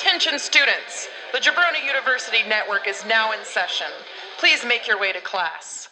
[0.00, 1.08] Attention students!
[1.32, 3.88] The Jabroni University Network is now in session.
[4.38, 5.88] Please make your way to class.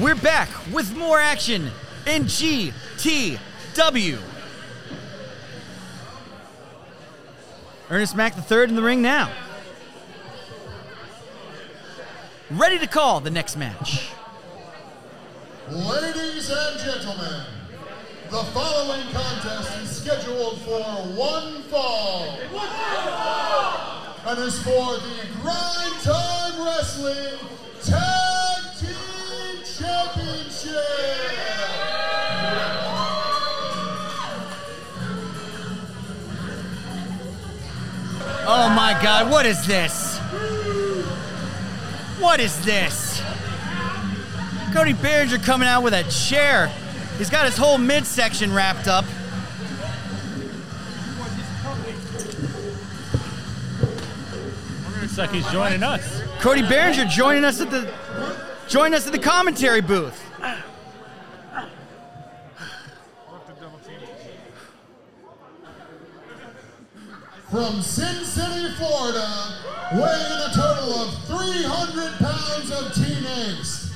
[0.00, 1.72] We're back with more action
[2.06, 4.37] in GTW.
[7.90, 9.32] Ernest Mack III in the ring now.
[12.50, 14.10] Ready to call the next match.
[15.70, 17.42] Ladies and gentlemen,
[18.30, 20.82] the following contest is scheduled for
[21.16, 22.38] one fall.
[24.26, 27.57] And is for the Grind Time Wrestling
[38.50, 40.16] Oh my god, what is this?
[42.18, 43.20] What is this?
[44.72, 46.68] Cody Behringer coming out with a chair.
[47.18, 49.04] He's got his whole midsection wrapped up.
[55.02, 56.22] Looks like he's joining us.
[56.40, 57.92] Cody Behringer joining us at the
[58.66, 60.27] join us at the commentary booth.
[67.58, 69.26] From Sin City, Florida,
[69.90, 73.90] weighing a total of 300 pounds of teen angst,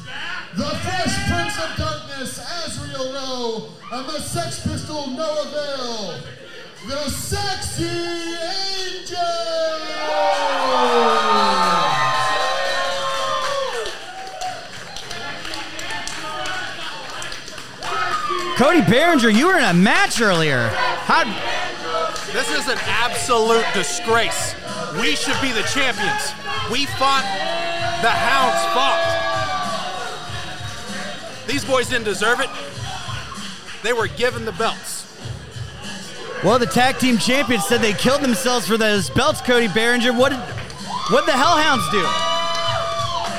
[0.56, 6.22] the Fresh Prince of Darkness, Azriel Rowe, and the Sex Pistol, Noah Vale,
[6.88, 7.84] the Sexy
[8.82, 9.16] Angel!
[18.56, 20.66] Cody Behringer, you were in a match earlier.
[21.04, 21.61] How
[22.32, 24.54] This is an absolute disgrace.
[24.98, 26.32] We should be the champions.
[26.70, 27.24] We fought.
[28.00, 29.22] The Hounds fought.
[31.46, 32.48] These boys didn't deserve it.
[33.82, 35.00] They were given the belts.
[36.42, 40.16] Well, the tag team champions said they killed themselves for those belts, Cody Behringer.
[40.16, 40.40] What did
[41.10, 42.02] what the Hellhounds do?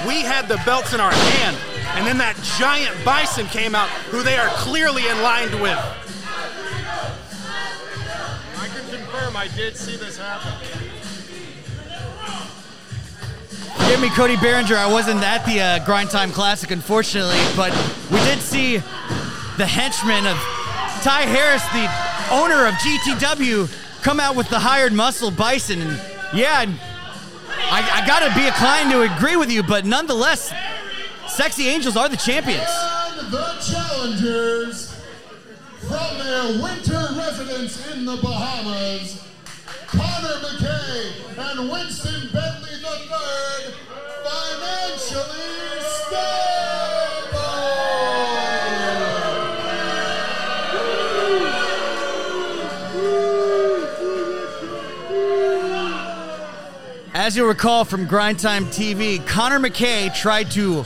[0.07, 1.57] We had the belts in our hand,
[1.97, 6.02] and then that giant bison came out, who they are clearly in line with.
[9.33, 10.51] Can confirm I did see this happen.
[13.77, 14.75] Forgive me, Cody Behringer.
[14.75, 17.71] I wasn't at the uh, Grind Time Classic, unfortunately, but
[18.11, 18.77] we did see
[19.57, 20.37] the henchman of
[21.03, 21.89] Ty Harris, the
[22.33, 25.81] owner of GTW, come out with the hired muscle Bison.
[25.81, 26.01] And
[26.33, 26.65] yeah,
[27.71, 30.53] I, I gotta be inclined to agree with you, but nonetheless,
[31.27, 32.63] Sexy Angels are the champions.
[32.69, 34.82] And the challengers from
[36.61, 39.23] winter residence in the Bahamas,
[39.87, 43.73] Connor McKay and Winston Bentley III,
[44.25, 46.33] financially stable.
[57.13, 60.83] As you'll recall from Grind Time TV, Connor McKay tried to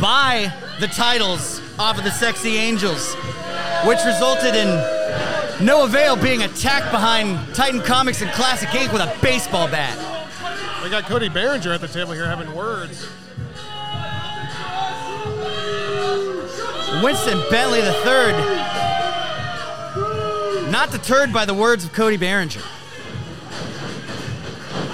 [0.00, 3.14] buy the titles off of the Sexy Angels,
[3.84, 4.95] which resulted in
[5.60, 8.92] Noah Vale being attacked behind Titan Comics and Classic Inc.
[8.92, 9.96] with a baseball bat.
[10.84, 13.08] We got Cody Behringer at the table here having words.
[17.02, 18.32] Winston Bentley III,
[20.70, 22.62] not deterred by the words of Cody Behringer.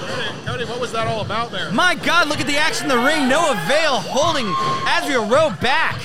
[0.07, 1.71] Cody, Cody, what was that all about there?
[1.73, 3.27] My God, look at the action in the ring.
[3.27, 4.45] Noah Vale holding
[4.85, 5.99] Azriel Rowe back.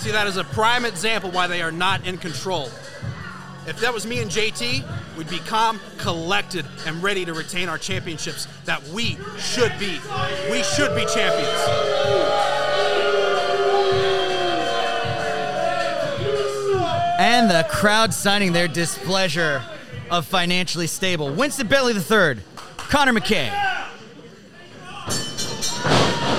[0.00, 2.70] See, that is a prime example why they are not in control.
[3.66, 4.82] If that was me and JT,
[5.18, 10.00] we'd be calm, collected, and ready to retain our championships that we should be.
[10.50, 11.50] We should be champions.
[17.18, 19.62] And the crowd signing their displeasure
[20.10, 21.30] of financially stable.
[21.30, 22.42] Winston Bentley III,
[22.78, 23.50] Connor McKay.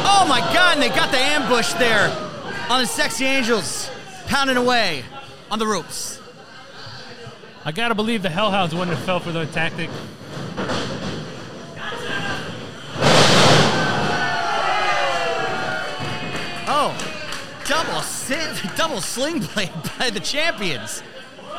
[0.03, 2.31] Oh my God, and they got the ambush there
[2.71, 3.91] on the Sexy Angels,
[4.27, 5.03] pounding away
[5.51, 6.21] on the ropes.
[7.65, 9.89] I gotta believe the Hellhounds wouldn't have fell for the tactic.
[16.65, 16.95] Oh,
[17.68, 21.03] double sin, double sling blade by the champions.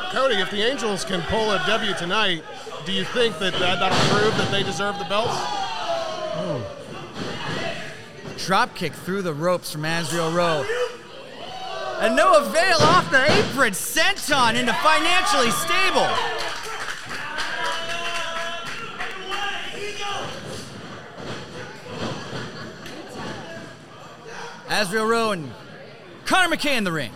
[0.09, 2.43] Cody, if the Angels can pull a W tonight,
[2.87, 5.37] do you think that, that that'll prove that they deserve the belts?
[8.43, 10.65] Drop kick through the ropes from Azriel Rowe
[12.03, 12.81] and Noah Vale.
[12.81, 16.09] off the apron, sent on into financially stable.
[24.67, 25.53] Asriel Rowan,
[26.25, 27.13] Connor McKay in the ring.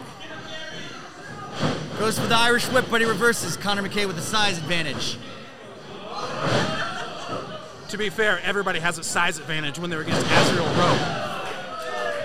[2.00, 5.18] Goes for the Irish whip, but he reverses Connor McKay with a size advantage.
[7.89, 11.28] To be fair, everybody has a size advantage when they're against Asriel Rowan.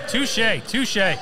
[0.07, 1.17] Touche, touche.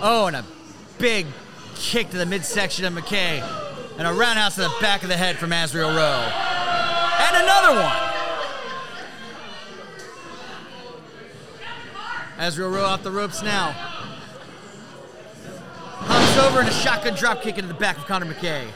[0.00, 0.44] Oh, and a
[0.98, 1.26] big
[1.74, 3.42] kick to the midsection of McKay.
[3.98, 6.30] And a roundhouse to the back of the head from Azrael Rowe.
[7.20, 7.96] And another one.
[12.38, 13.72] Azrael Rowe off the ropes now.
[16.00, 18.68] Hops over and a shotgun drop kick into the back of Connor McKay.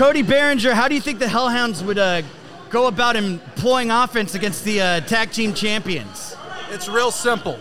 [0.00, 2.22] Cody Behringer, how do you think the Hellhounds would uh,
[2.70, 6.34] go about employing offense against the uh, tag team champions?
[6.70, 7.58] It's real simple.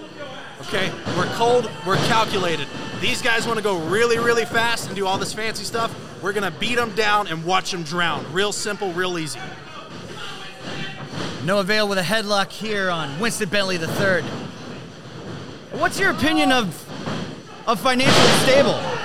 [0.62, 0.90] Okay?
[1.18, 2.66] We're cold, we're calculated.
[3.02, 5.94] These guys want to go really, really fast and do all this fancy stuff.
[6.24, 8.26] We're going to beat them down and watch them drown.
[8.32, 9.42] Real simple, real easy.
[11.44, 14.24] Noah Vale with a headlock here on Winston Bentley III.
[15.78, 16.86] What's your opinion of
[17.68, 18.99] of financially stable?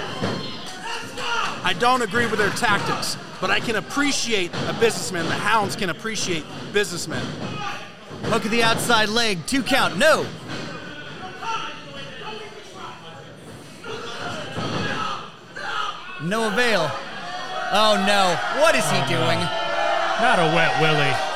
[1.64, 5.24] I don't agree with their tactics, but I can appreciate a businessman.
[5.24, 6.44] The Hounds can appreciate
[6.74, 7.24] businessmen.
[8.24, 10.26] Hook of the outside leg, two count, no.
[16.22, 16.90] No avail.
[17.72, 19.38] Oh no, what is he doing?
[20.20, 21.33] Not a wet willy.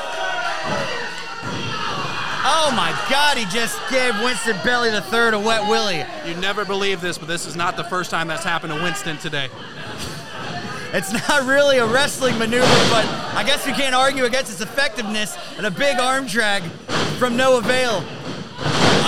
[2.41, 6.05] Oh my god, he just gave Winston Belly the third a wet willy.
[6.25, 9.17] You never believe this, but this is not the first time that's happened to Winston
[9.17, 9.49] today.
[10.93, 13.05] It's not really a wrestling maneuver, but
[13.35, 16.63] I guess you can't argue against its effectiveness and a big arm drag
[17.17, 18.05] from Noah Vale.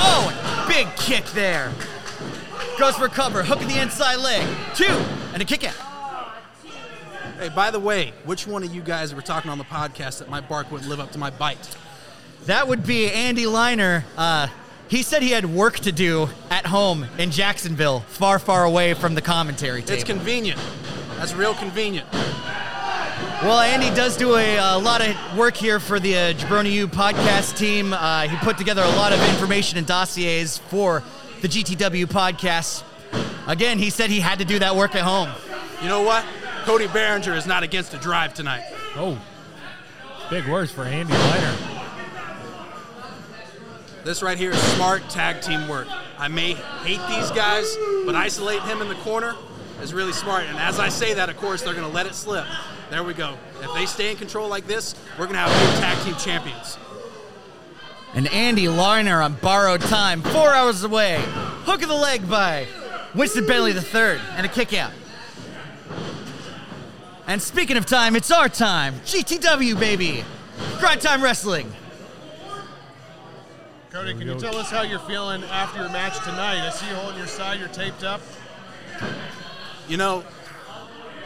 [0.03, 1.71] Oh, big kick there.
[2.77, 4.45] Goes for cover, hooking the inside leg,
[4.75, 4.85] two,
[5.33, 5.75] and a kick out.
[7.39, 10.29] Hey, by the way, which one of you guys were talking on the podcast that
[10.29, 11.77] my bark wouldn't live up to my bite?
[12.45, 14.03] That would be Andy Liner.
[14.17, 14.47] Uh,
[14.87, 19.15] he said he had work to do at home in Jacksonville, far, far away from
[19.15, 19.93] the commentary table.
[19.93, 20.59] It's convenient.
[21.17, 22.11] That's real convenient.
[22.11, 26.87] Well, Andy does do a, a lot of work here for the uh, Jabroni U
[26.87, 27.93] podcast team.
[27.93, 31.03] Uh, he put together a lot of information and dossiers for
[31.41, 32.83] the GTW podcast.
[33.47, 35.29] Again, he said he had to do that work at home.
[35.81, 36.25] You know what?
[36.65, 38.63] Cody Behringer is not against a drive tonight.
[38.95, 39.19] Oh,
[40.29, 41.70] big words for Andy Liner.
[44.03, 45.87] This right here is smart tag team work.
[46.17, 49.35] I may hate these guys, but isolate him in the corner
[49.81, 50.45] is really smart.
[50.45, 52.45] And as I say that, of course, they're going to let it slip.
[52.89, 53.37] There we go.
[53.61, 56.79] If they stay in control like this, we're going to have new tag team champions.
[58.13, 61.23] And Andy Liner on borrowed time, four hours away.
[61.65, 62.67] Hook of the leg by
[63.13, 64.91] Winston Bentley III, and a kick out.
[67.27, 68.95] And speaking of time, it's our time.
[69.05, 70.25] GTW, baby.
[70.79, 71.71] Grind Time Wrestling.
[73.91, 76.65] Cody, can you tell us how you're feeling after your match tonight?
[76.65, 78.21] I see you holding your side, you're taped up.
[79.89, 80.23] You know,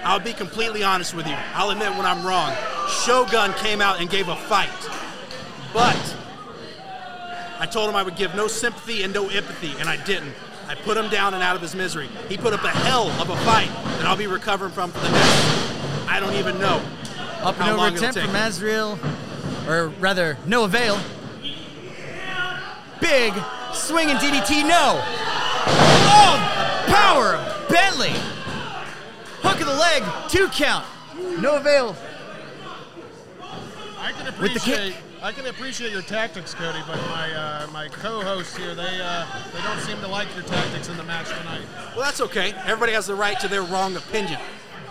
[0.04, 1.36] I'll be completely honest with you.
[1.54, 2.52] I'll admit when I'm wrong.
[2.90, 4.72] Shogun came out and gave a fight.
[5.74, 6.16] But
[7.60, 10.34] I told him I would give no sympathy and no empathy, and I didn't.
[10.68, 12.10] I put him down and out of his misery.
[12.30, 13.70] He put up a hell of a fight
[14.00, 16.10] that I'll be recovering from for the next.
[16.10, 16.82] I don't even know.
[17.44, 18.26] Up and How over long it'll attempt take.
[18.26, 18.98] from Azrael,
[19.68, 21.00] or rather, Noah Vale.
[23.06, 23.34] Big
[23.72, 25.00] swinging DDT, no.
[26.10, 28.10] Oh, power of Bentley.
[29.44, 30.88] Hook of the leg, two count.
[31.40, 31.96] No avail.
[34.00, 34.74] I can With the kick.
[34.74, 39.28] appreciate I can appreciate your tactics, Cody, but my uh, my co-hosts here they uh,
[39.54, 41.62] they don't seem to like your tactics in the match tonight.
[41.96, 42.54] Well, that's okay.
[42.66, 44.40] Everybody has the right to their wrong opinion.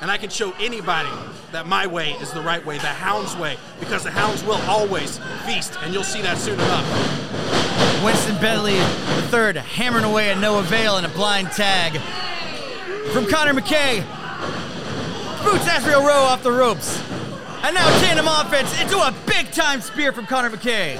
[0.01, 1.09] And I can show anybody
[1.51, 5.19] that my way is the right way, the Hound's way, because the Hounds will always
[5.47, 7.24] feast, and you'll see that soon enough.
[8.03, 12.01] Winston Bentley the third, hammering away at Noah Vale in a blind tag.
[13.13, 14.01] From Connor McKay,
[15.45, 16.99] boots Azrael Rowe off the ropes.
[17.63, 20.97] And now tandem offense into a big time spear from Connor McKay.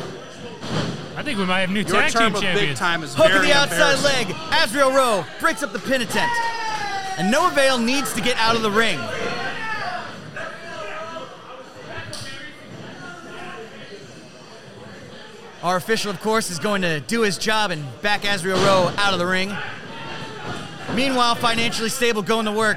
[1.17, 2.79] I think we might have new Your tag term team of big champions.
[2.79, 4.27] time is Hook of very the outside leg.
[4.51, 6.35] Asriel Rowe breaks up the pin attempt.
[7.19, 8.99] And Noah Vale needs to get out of the ring.
[15.65, 19.15] Our official, of course, is going to do his job and back Azriel Rowe out
[19.15, 19.51] of the ring.
[20.95, 22.77] Meanwhile, financially stable going to work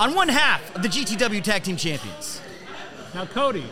[0.00, 2.40] on one half of the GTW Tag Team Champions.
[3.14, 3.64] Now, Cody,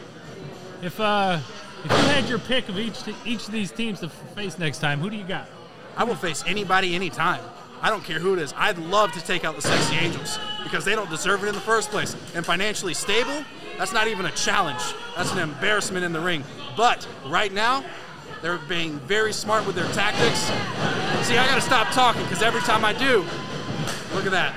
[0.80, 1.40] if uh,
[1.84, 4.78] If you had your pick of each each of these teams to f- face next
[4.78, 5.49] time, who do you got?
[5.96, 7.42] I will face anybody anytime.
[7.82, 8.54] I don't care who it is.
[8.56, 11.60] I'd love to take out the Sexy Angels because they don't deserve it in the
[11.60, 12.14] first place.
[12.37, 13.44] And financially stable,
[13.76, 14.82] that's not even a challenge.
[15.16, 16.44] That's an embarrassment in the ring.
[16.76, 17.82] But right now,
[18.42, 20.40] they're being very smart with their tactics.
[21.26, 23.25] See, I gotta stop talking because every time I do,
[24.14, 24.54] look at that.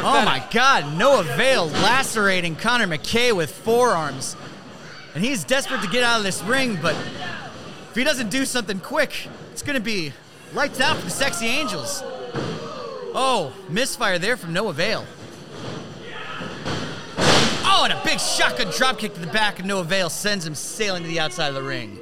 [0.00, 4.36] Oh my God, Noah Vale lacerating Connor McKay with forearms.
[5.14, 8.78] And he's desperate to get out of this ring, but if he doesn't do something
[8.78, 10.12] quick, it's going to be
[10.54, 12.02] lights out for the Sexy Angels.
[13.14, 15.04] Oh, misfire there from Noah Vale.
[17.64, 21.02] Oh, and a big shotgun dropkick to the back of Noah Vale sends him sailing
[21.02, 21.98] to the outside of the ring.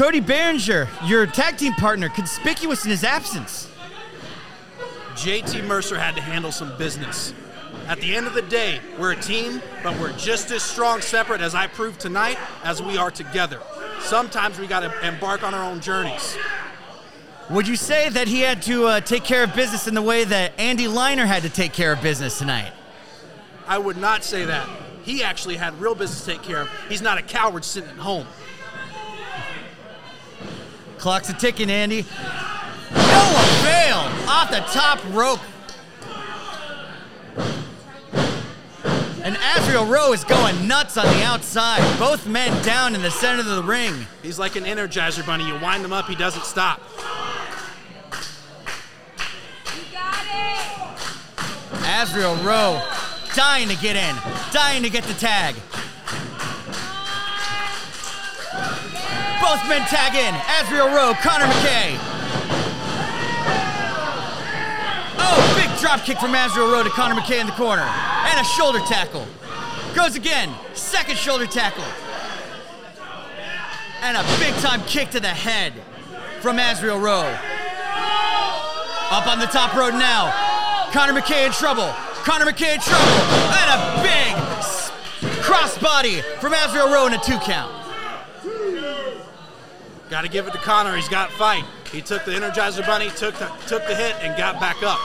[0.00, 3.68] Cody Behringer, your tag team partner, conspicuous in his absence.
[5.10, 7.34] JT Mercer had to handle some business.
[7.86, 11.42] At the end of the day, we're a team, but we're just as strong separate
[11.42, 13.60] as I proved tonight as we are together.
[14.00, 16.38] Sometimes we got to embark on our own journeys.
[17.50, 20.24] Would you say that he had to uh, take care of business in the way
[20.24, 22.72] that Andy Liner had to take care of business tonight?
[23.66, 24.66] I would not say that.
[25.02, 26.70] He actually had real business to take care of.
[26.88, 28.26] He's not a coward sitting at home.
[31.00, 32.04] Clock's a ticking, Andy.
[32.92, 35.40] Noah Vale off the top rope.
[39.22, 41.80] And Azrael Rowe is going nuts on the outside.
[41.98, 43.94] Both men down in the center of the ring.
[44.22, 45.46] He's like an energizer bunny.
[45.46, 46.82] You wind him up, he doesn't stop.
[51.82, 52.86] Azrael Rowe
[53.34, 54.16] dying to get in,
[54.52, 55.54] dying to get the tag.
[59.40, 60.34] Both men tag in.
[60.60, 61.96] Azrael Rowe, Connor McKay.
[65.22, 67.82] Oh, big drop kick from Azrael Rowe to Connor McKay in the corner.
[67.82, 69.26] And a shoulder tackle.
[69.94, 70.52] Goes again.
[70.74, 71.84] Second shoulder tackle.
[74.02, 75.72] And a big time kick to the head
[76.40, 77.36] from Azrael Rowe.
[79.10, 80.32] Up on the top road now.
[80.92, 81.92] Connor McKay in trouble.
[82.24, 83.06] Connor McKay in trouble.
[83.56, 84.36] And a big
[85.42, 87.79] crossbody from Azrael Rowe in a two count.
[90.10, 90.96] Got to give it to Connor.
[90.96, 91.64] He's got fight.
[91.92, 94.98] He took the Energizer Bunny, took the, took the hit, and got back up.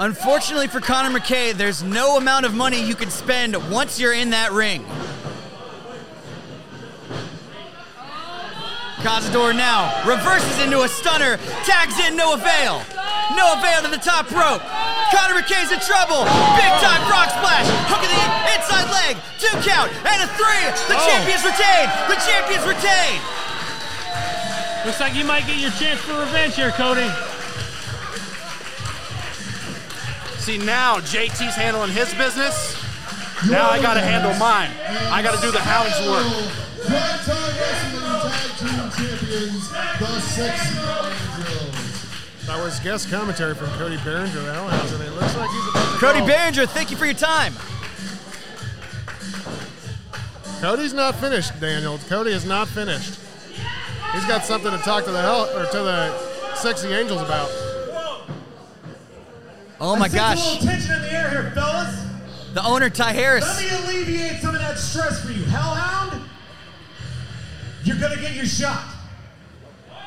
[0.00, 4.30] Unfortunately for Connor McKay, there's no amount of money you can spend once you're in
[4.30, 4.84] that ring.
[9.06, 12.82] Cazador now reverses into a stunner, tags in Noah Vale.
[13.38, 14.62] Noah Vale to the top rope.
[15.14, 16.26] Connor McKay's in trouble.
[16.58, 17.66] Big time rock splash.
[17.86, 18.22] Hook of the
[18.54, 19.22] inside leg.
[19.38, 20.64] Two count and a three.
[20.88, 21.06] The Oh.
[21.08, 21.90] champion's retained.
[22.08, 23.22] The champion's retained.
[24.84, 27.10] Looks like you might get your chance for revenge here, Cody.
[30.38, 32.76] See, now JT's handling his business.
[33.48, 34.70] Now I got to handle mine.
[35.10, 36.26] I got to do the hound's work.
[36.82, 42.46] Primetime Wrestling Tag Team Champions, the Sexy Angels.
[42.46, 45.92] That was guest commentary from Cody Behringer, the Hellhounds, and it looks like he's about
[45.92, 46.26] to Cody go.
[46.26, 47.54] Behringer, thank you for your time.
[50.62, 51.98] Cody's not finished, Daniel.
[52.08, 53.18] Cody is not finished.
[54.12, 57.50] He's got something to talk to the hell or to the sexy angels about.
[59.80, 60.52] Oh my I sense A gosh.
[60.54, 62.06] little tension in the air here, fellas.
[62.54, 63.44] The owner, Ty Harris.
[63.44, 65.42] Let me alleviate some of that stress for you.
[65.46, 66.22] Hellhound,
[67.82, 68.84] you're gonna get your shot.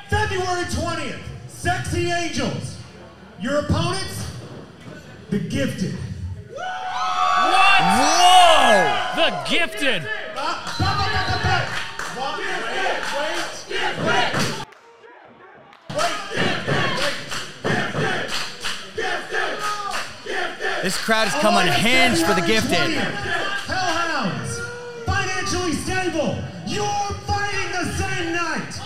[0.09, 1.19] February 20th,
[1.49, 2.77] Sexy Angels.
[3.41, 4.25] Your opponents,
[5.31, 5.95] the Gifted.
[6.47, 7.81] What?
[7.81, 9.11] Whoa!
[9.15, 10.07] The gifted.
[20.85, 22.77] This crowd has come unhinged for the gifted.
[22.77, 24.59] Hellhounds,
[25.05, 26.37] financially stable.
[26.67, 26.85] You're
[27.25, 28.79] fighting the same night.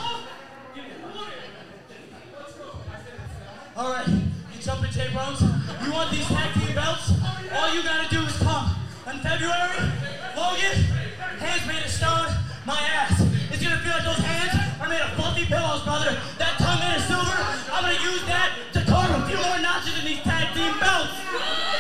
[3.76, 5.42] All right, you jumping J Bros?
[5.84, 7.12] You want these tag team belts?
[7.52, 8.76] All you gotta do is come.
[9.12, 9.92] In February,
[10.38, 11.09] Logan,
[11.40, 12.28] hands made of stone,
[12.66, 13.16] my ass.
[13.52, 16.20] It's gonna feel like those hands are made of fluffy pillows, brother.
[16.38, 17.38] That tongue made of silver,
[17.72, 21.16] I'm gonna use that to carve a few more notches in these tag team belts.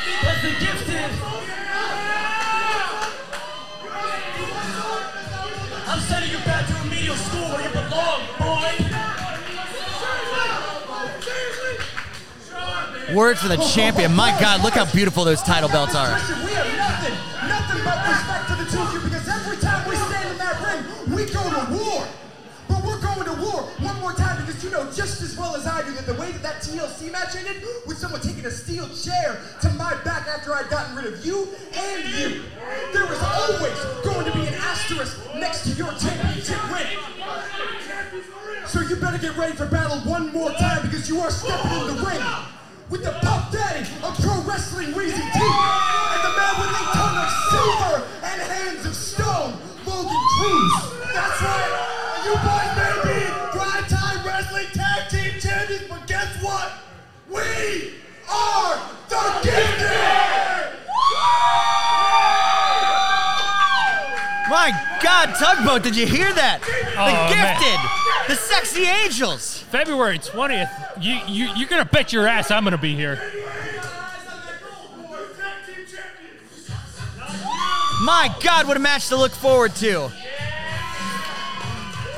[0.07, 1.11] Because the gifted.
[5.87, 8.71] I'm sending you back to remedial school where you belong, boy.
[13.13, 14.13] Word for the champion.
[14.13, 16.15] My God, look how beautiful those title belts are.
[25.85, 29.39] Do that the way that that TLC match ended was someone taking a steel chair
[29.61, 32.41] to my back after I'd gotten rid of you and you.
[32.93, 36.87] There was always going to be an asterisk next to your championship ring.
[38.65, 41.95] So you better get ready for battle one more time because you are stepping in
[41.95, 42.21] the ring
[42.89, 47.17] with the Puff Daddy of pro wrestling, Weezy T, and the man with a tongue
[47.17, 49.53] of silver and hands of stone,
[49.85, 50.73] Logan Cruz.
[51.13, 51.88] That's right.
[57.69, 57.93] We
[58.27, 59.89] are the Gifted!
[64.49, 64.71] My
[65.03, 66.61] God, Tugboat, did you hear that?
[66.97, 67.59] Oh, the man.
[67.59, 67.79] gifted,
[68.27, 69.59] the sexy angels.
[69.69, 70.69] February 20th.
[70.99, 73.21] You you you're gonna bet your ass I'm gonna be here.
[78.01, 80.09] My God, what a match to look forward to.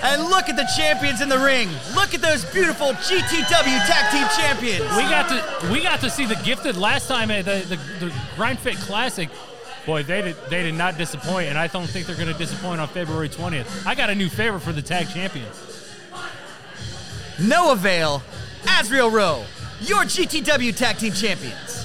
[0.03, 1.69] And look at the champions in the ring.
[1.93, 4.95] Look at those beautiful GTW Tag Team Champions.
[4.95, 8.13] We got to we got to see the gifted last time at the the, the
[8.35, 9.29] Grind Fit Classic.
[9.85, 12.81] Boy, they did they did not disappoint, and I don't think they're going to disappoint
[12.81, 13.85] on February 20th.
[13.85, 15.67] I got a new favorite for the tag champions.
[17.39, 18.21] Noah Vale,
[18.63, 19.43] Azriel Rowe,
[19.81, 21.80] your GTW Tag Team Champions.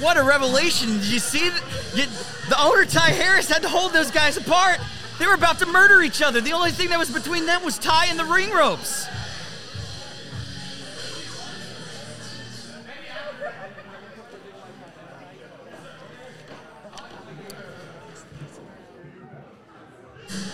[0.00, 0.88] What a revelation.
[0.98, 1.50] Did you see?
[1.50, 1.62] th-
[1.94, 2.06] You,
[2.48, 4.78] the owner, Ty Harris, had to hold those guys apart.
[5.18, 6.40] They were about to murder each other.
[6.40, 9.06] The only thing that was between them was Ty and the ring ropes.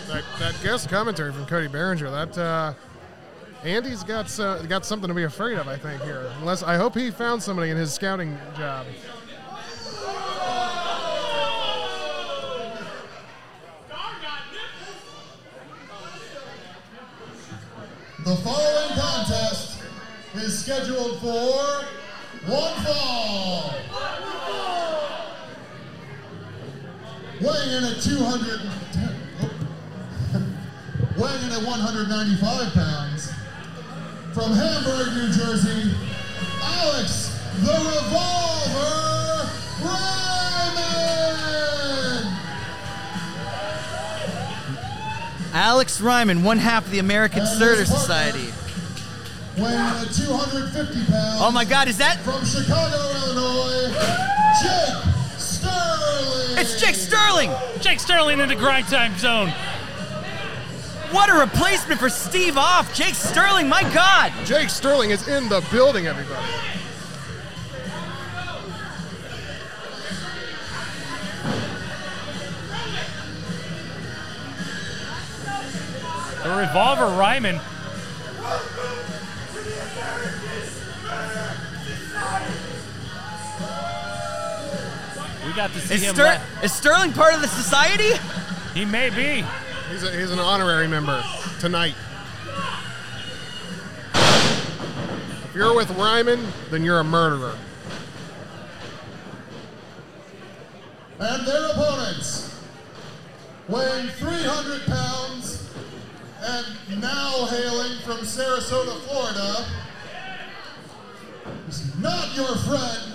[0.09, 2.73] That, that guest commentary from Cody Behringer, that uh,
[3.65, 4.27] Andy's got
[4.69, 6.31] got something to be afraid of, I think here.
[6.41, 8.87] Unless I hope he found somebody in his scouting job.
[20.47, 21.85] Is scheduled for
[22.49, 23.75] one fall.
[27.41, 30.57] Weighing in at 210,
[31.19, 33.33] weighing in at 195 pounds,
[34.33, 35.91] from Hamburg, New Jersey,
[36.63, 39.51] Alex the Revolver
[39.83, 40.87] Ryman.
[45.53, 48.53] Alex Ryman, one half of the American partner, Society.
[49.57, 51.41] Weighing in at 250 pounds.
[51.41, 52.21] Oh my God, is that?
[52.21, 53.89] From Chicago, Illinois,
[54.61, 56.59] Jake Sterling.
[56.59, 57.51] It's Jake Sterling!
[57.81, 59.49] Jake Sterling in the grind time zone.
[61.11, 62.93] What a replacement for Steve Off!
[62.95, 64.31] Jake Sterling, my God!
[64.45, 66.47] Jake Sterling is in the building, everybody.
[76.43, 77.59] The revolver Ryman.
[85.57, 86.15] Got to see Is, him.
[86.15, 88.11] Ster- la- is Sterling part of the society?
[88.75, 89.45] he may be.
[89.91, 91.25] He's, a, he's an honorary member
[91.61, 91.95] tonight.
[94.15, 97.57] If you're with Ryman, then you're a murderer.
[101.19, 102.61] And their opponents,
[103.69, 105.71] weighing 300 pounds
[106.43, 109.67] and now hailing from Sarasota, Florida,
[111.69, 113.06] is not your friend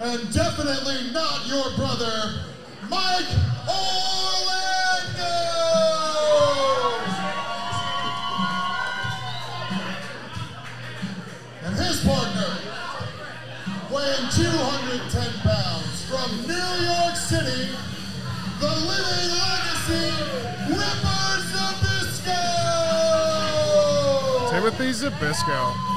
[0.00, 2.40] and definitely not your brother,
[2.88, 3.26] Mike
[3.66, 5.32] Orlando!
[11.64, 12.58] And his partner,
[13.90, 17.70] weighing 210 pounds from New York City,
[18.60, 20.12] the living legacy,
[21.52, 22.40] Zabisco!
[24.50, 25.95] Timothy Zabisco.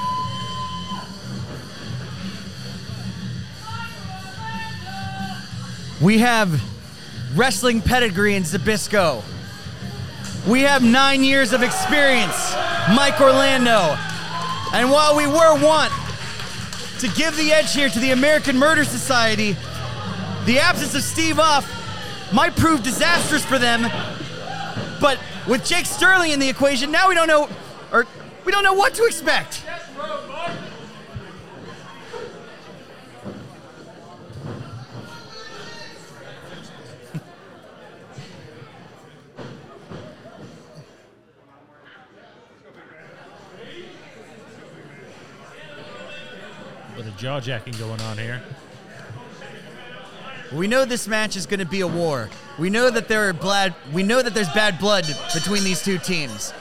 [6.01, 6.61] We have
[7.35, 9.21] wrestling pedigree in Zabisco.
[10.47, 12.53] We have nine years of experience,
[12.95, 13.97] Mike Orlando.
[14.73, 15.91] And while we were wont
[16.99, 19.57] to give the edge here to the American Murder Society,
[20.45, 21.69] the absence of Steve Off
[22.31, 23.81] might prove disastrous for them.
[25.01, 27.49] But with Jake Sterling in the equation, now we don't know,
[27.91, 28.07] or
[28.45, 29.63] we don't know what to expect.
[47.19, 48.41] jaw jacking going on here.
[50.53, 52.29] We know this match is going to be a war.
[52.57, 53.75] We know that there are blood.
[53.91, 56.53] We know that there's bad blood between these two teams.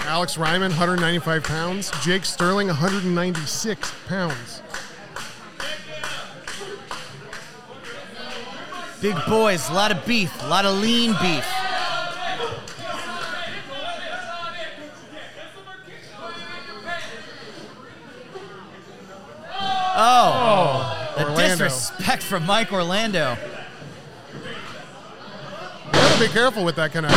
[0.00, 1.92] Alex Ryman, 195 pounds.
[2.02, 4.62] Jake Sterling, 196 pounds.
[9.02, 11.46] Big boys, a lot of beef, a lot of lean beef.
[20.02, 20.32] Oh.
[20.32, 21.64] oh, the Orlando.
[21.64, 23.36] disrespect from Mike Orlando.
[25.84, 27.12] You gotta be careful with that kind of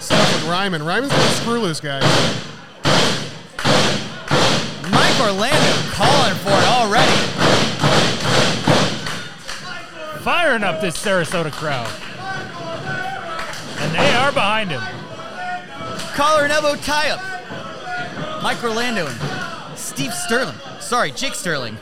[0.00, 0.82] stuff with Ryman.
[0.82, 2.00] Ryman's got a screw loose guy.
[4.90, 7.12] Mike Orlando calling for it already.
[10.24, 11.86] Firing up this Sarasota crowd.
[13.78, 14.82] And they are behind him.
[16.16, 18.42] Collar and elbow tie up.
[18.42, 20.56] Mike Orlando and Steve Sterling.
[20.84, 21.78] Sorry, Jake Sterling.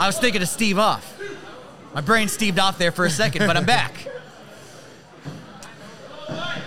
[0.00, 1.16] I was thinking of Steve off.
[1.94, 4.08] My brain steved off there for a second, but I'm back.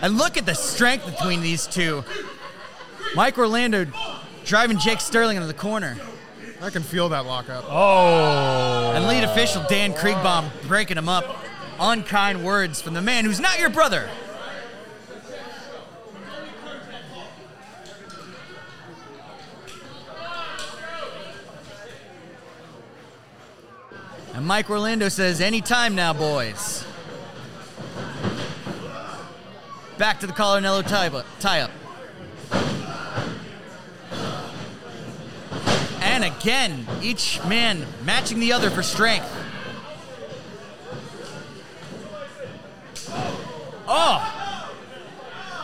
[0.02, 2.06] And look at the strength between these two.
[3.14, 3.86] Mike Orlando
[4.46, 5.98] driving Jake Sterling into the corner.
[6.62, 7.66] I can feel that lockup.
[7.68, 8.94] Oh.
[8.96, 11.26] And lead official Dan Kriegbaum breaking him up.
[11.78, 14.10] Unkind words from the man who's not your brother.
[24.40, 26.86] And Mike Orlando says, anytime now, boys.
[29.98, 31.10] Back to the yellow tie
[31.42, 31.72] tie up.
[36.00, 39.30] And again, each man matching the other for strength.
[43.90, 44.64] Oh!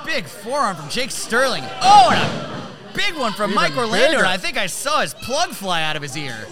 [0.05, 1.63] Big forearm from Jake Sterling.
[1.81, 4.07] Oh, and a big one from Even Mike Orlando.
[4.07, 4.17] bigger.
[4.17, 6.45] And I think I saw his plug fly out of his ear.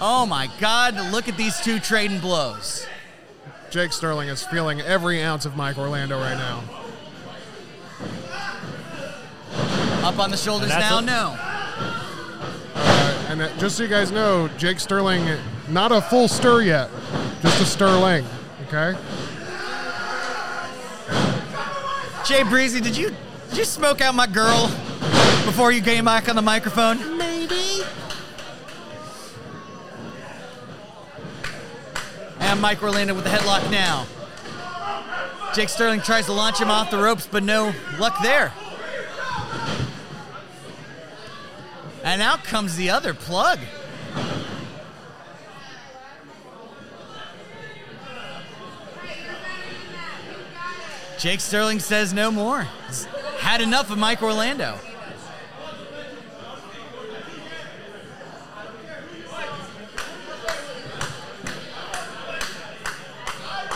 [0.00, 2.86] Oh my God, look at these two trading blows.
[3.70, 6.62] Jake Sterling is feeling every ounce of Mike Orlando right now.
[10.06, 10.98] Up on the shoulders now?
[10.98, 11.36] a- No.
[12.74, 15.26] Uh, and uh, just so you guys know, Jake Sterling,
[15.68, 16.88] not a full stir yet,
[17.42, 18.24] just a Sterling.
[18.68, 18.96] Okay.
[22.24, 23.10] Jay Breezy, did you
[23.48, 24.66] did you smoke out my girl
[25.44, 27.17] before you came back on the microphone?
[32.58, 34.04] And Mike Orlando with the headlock now.
[35.54, 38.52] Jake Sterling tries to launch him off the ropes, but no luck there.
[42.02, 43.60] And out comes the other plug.
[51.20, 52.66] Jake Sterling says no more.
[52.88, 53.04] He's
[53.38, 54.80] had enough of Mike Orlando.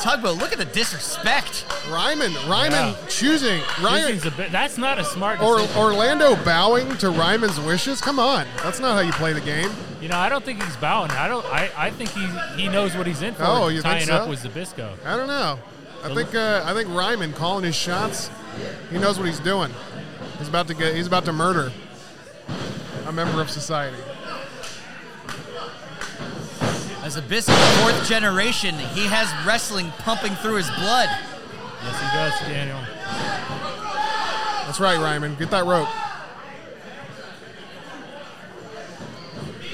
[0.03, 1.65] Tugboat, look at the disrespect.
[1.89, 2.95] Ryman, Ryman Yeah.
[3.09, 5.81] choosing This Ryman thing's a bit, that's not a smart or decision.
[5.81, 8.01] Orlando bowing to Ryman's wishes.
[8.01, 9.71] Come on, that's not how you play the game.
[10.01, 11.13] You know, I don't think he's bowing.
[11.13, 11.47] I don't.
[11.47, 12.27] I, I think he
[12.61, 13.45] he knows what he's in for.
[13.47, 14.15] Oh, you think tying so?
[14.17, 14.91] up with Zabisco.
[15.07, 15.59] I don't know.
[16.03, 18.29] I think uh, I think Ryman calling his shots.
[18.91, 19.71] He knows what he's doing.
[20.39, 20.97] He's about to get.
[20.97, 21.71] He's about to murder
[23.07, 23.97] a member of society.
[27.13, 31.11] As a Biscuit fourth generation, he has wrestling pumping through his blood.
[31.83, 32.81] Yes, he does, Daniel.
[34.65, 35.35] That's right, Ryman.
[35.35, 35.91] Get that rope.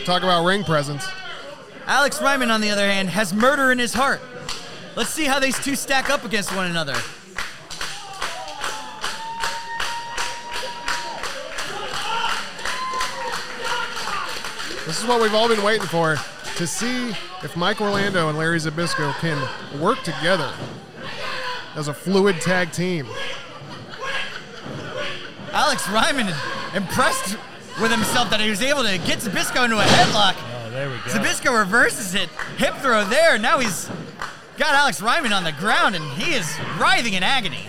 [0.05, 1.07] Talk about ring presence.
[1.87, 4.21] Alex Ryman, on the other hand, has murder in his heart.
[4.97, 6.97] Let's see how these two stack up against one another.
[14.87, 16.17] This is what we've all been waiting for
[16.57, 19.39] to see if Mike Orlando and Larry Zabisco can
[19.81, 20.53] work together
[21.75, 23.07] as a fluid tag team.
[25.53, 26.35] Alex Ryman
[26.75, 27.37] impressed
[27.81, 30.37] with himself that he was able to get Zabisco into a headlock.
[30.37, 31.03] Oh, there we go.
[31.03, 32.29] Zabisco reverses it.
[32.59, 33.39] Hip throw there.
[33.39, 33.89] Now he's
[34.57, 37.67] got Alex Ryman on the ground and he is writhing in agony.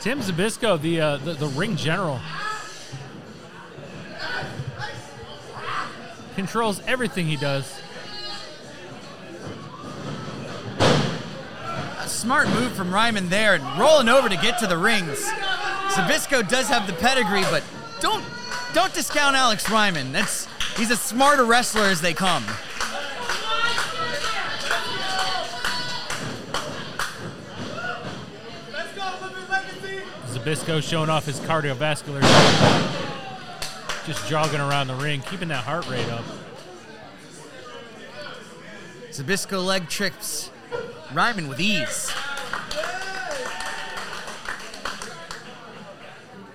[0.00, 2.20] Tim Zabisco, the, uh, the the ring general,
[6.34, 7.80] controls everything he does.
[12.22, 15.24] Smart move from Ryman there and rolling over to get to the rings.
[15.88, 17.64] Zabisco does have the pedigree, but
[17.98, 18.24] don't
[18.72, 20.12] don't discount Alex Ryman.
[20.12, 22.44] That's he's as smart a wrestler as they come.
[30.28, 32.20] Zabisco showing off his cardiovascular,
[34.06, 36.24] just jogging around the ring, keeping that heart rate up.
[39.10, 40.51] Zabisco leg trips
[41.14, 42.10] Ryman with ease.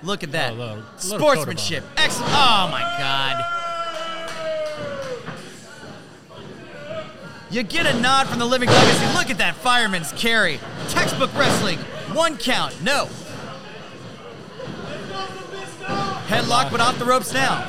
[0.04, 0.54] Look at that.
[0.54, 1.84] Oh, little- little Sportsmanship.
[1.98, 2.32] Excellent.
[2.34, 3.44] Oh, my God.
[7.50, 9.06] You get a nod from the Living Legacy.
[9.18, 10.60] Look at that fireman's carry.
[10.90, 11.80] Textbook wrestling.
[12.14, 12.82] One count.
[12.84, 13.08] No.
[16.28, 17.66] Headlock, but off the ropes now.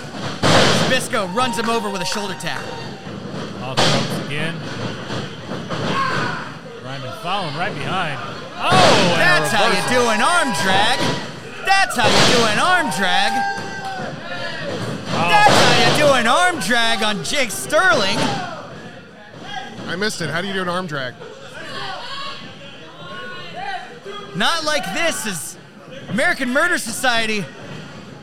[0.88, 2.72] Bisco runs him over with a shoulder tackle.
[3.62, 4.54] Off the ropes again.
[6.88, 8.18] Ryman following right behind.
[8.56, 10.98] Oh, That's how you do an arm drag.
[11.66, 13.30] That's how you do an arm drag.
[15.12, 18.16] That's how you do an arm drag on Jake Sterling.
[19.86, 20.30] I missed it.
[20.30, 21.12] How do you do an arm drag?
[24.34, 25.58] Not like this, as
[26.08, 27.44] American Murder Society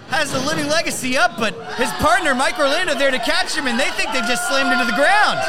[0.07, 3.79] has the living legacy up, but his partner, Mike Orlando, there to catch him, and
[3.79, 5.39] they think they've just slammed into the ground.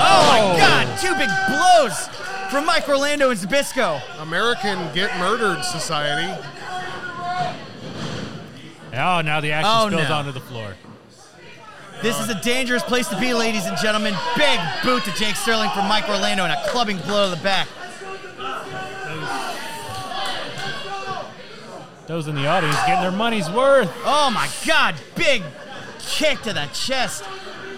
[0.00, 0.56] Oh my oh.
[0.56, 0.98] God!
[0.98, 2.08] Two big blows
[2.50, 4.00] from Mike Orlando and Zabisco.
[4.20, 6.32] American Get Murdered Society.
[8.94, 10.14] Oh, now the action Oh, spills no.
[10.14, 10.74] onto the floor.
[12.02, 14.14] This is a dangerous place to be, ladies and gentlemen.
[14.36, 17.68] Big boot to Jake Sterling from Mike Orlando and a clubbing blow to the back.
[22.06, 23.92] Those in the audience getting their money's worth.
[24.04, 24.94] Oh my God!
[25.14, 25.42] Big
[25.98, 27.24] kick to the chest.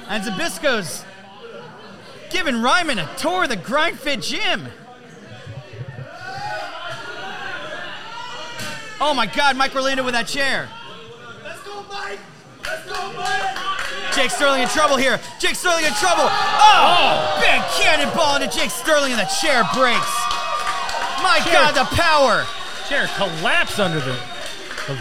[0.09, 1.05] And Zabisco's
[2.31, 4.69] giving Ryman a tour of the Grind Fit gym.
[9.03, 9.57] Oh my God!
[9.57, 10.69] Mike Orlando with that chair.
[11.43, 12.19] Let's go, Mike!
[12.65, 14.15] Let's go, Mike!
[14.15, 15.19] Jake Sterling in trouble here.
[15.39, 16.25] Jake Sterling in trouble.
[16.25, 16.29] Oh!
[16.29, 17.41] oh.
[17.41, 20.13] Big cannonball into Jake Sterling and the chair breaks.
[21.23, 21.53] My Chair.
[21.55, 22.47] God, the power.
[22.89, 24.19] Chair collapsed under the,
[24.87, 24.99] the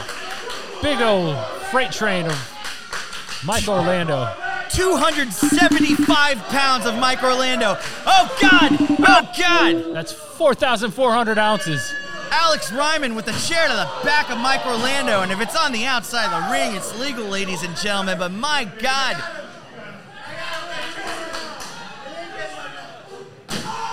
[0.82, 1.38] big old
[1.72, 4.32] freight train of Mike Orlando.
[4.70, 7.78] 275 pounds of Mike Orlando.
[8.06, 8.78] Oh God!
[9.00, 9.94] Oh God!
[9.94, 11.94] That's 4,400 ounces.
[12.32, 15.72] Alex Ryman with the chair to the back of Mike Orlando, and if it's on
[15.72, 18.20] the outside of the ring, it's legal, ladies and gentlemen.
[18.20, 19.18] But my God!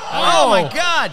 [0.08, 0.70] Oh, my oh.
[0.74, 1.12] God!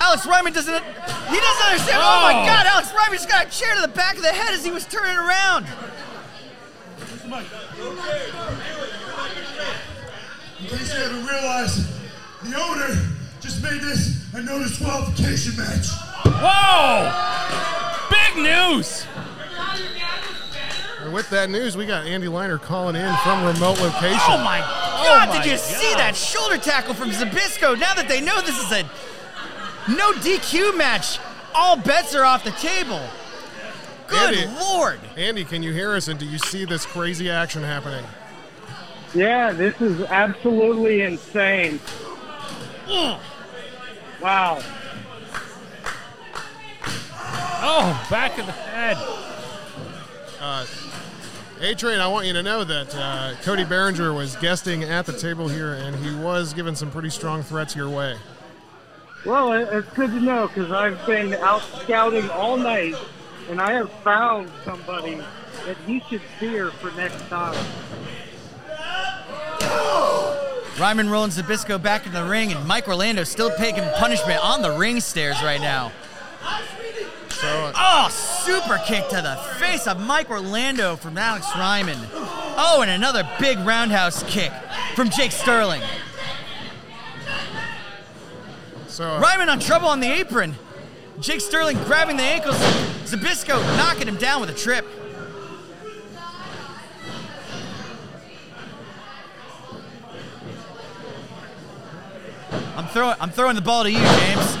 [0.00, 0.74] Alex Ryman doesn't.
[0.74, 1.98] He doesn't understand.
[1.98, 2.46] Oh, my Oh.
[2.46, 2.66] God!
[2.66, 4.84] Alex Ryman just got a chair to the back of the head as he was
[4.86, 5.66] turning around.
[10.66, 11.86] In case you haven't realized,
[12.42, 12.88] the owner
[13.40, 15.86] just made this a no disqualification match.
[16.24, 17.06] Whoa!
[18.10, 19.06] Big news!
[21.02, 24.18] And with that news, we got Andy Liner calling in from remote location.
[24.26, 25.28] Oh my oh God!
[25.28, 27.78] my did you see that shoulder tackle from Zabisco?
[27.78, 28.82] Now that they know this is a
[29.88, 31.20] no DQ match,
[31.54, 33.00] all bets are off the table.
[34.08, 34.52] Good Andy.
[34.58, 34.98] lord!
[35.16, 36.08] Andy, can you hear us?
[36.08, 38.04] And do you see this crazy action happening?
[39.14, 41.80] Yeah, this is absolutely insane.
[44.20, 44.62] Wow.
[47.68, 48.96] Oh, back of the head.
[50.40, 50.66] Uh,
[51.60, 55.12] A Train, I want you to know that uh, Cody Behringer was guesting at the
[55.12, 58.16] table here, and he was giving some pretty strong threats your way.
[59.24, 62.94] Well, it's good to know because I've been out scouting all night,
[63.48, 65.20] and I have found somebody
[65.64, 67.56] that you should fear for next time.
[70.80, 74.70] Ryman rolling Zabisco back in the ring, and Mike Orlando still taking punishment on the
[74.72, 75.90] ring stairs right now.
[77.30, 81.98] So, Oh, super kick to the face of Mike Orlando from Alex Ryman.
[82.58, 84.52] Oh, and another big roundhouse kick
[84.94, 85.82] from Jake Sterling.
[88.86, 90.54] so uh, Ryman on trouble on the apron.
[91.20, 92.56] Jake Sterling grabbing the ankles.
[93.04, 94.86] Zabisco knocking him down with a trip.
[102.76, 103.16] I'm throwing.
[103.20, 104.58] I'm throwing the ball to you, James.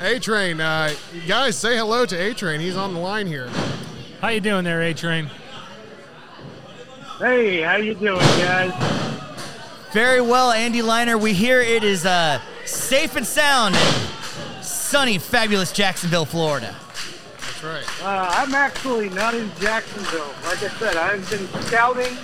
[0.00, 0.92] A Train, uh,
[1.26, 2.60] guys, say hello to A Train.
[2.60, 3.48] He's on the line here.
[4.20, 5.30] How you doing there, A-Train?
[7.18, 8.72] Hey, how you doing, guys?
[9.92, 11.16] Very well, Andy Liner.
[11.16, 16.74] We hear it is uh, safe and sound in sunny, fabulous Jacksonville, Florida.
[17.38, 18.02] That's right.
[18.02, 20.34] Uh, I'm actually not in Jacksonville.
[20.44, 22.16] Like I said, I've been scouting,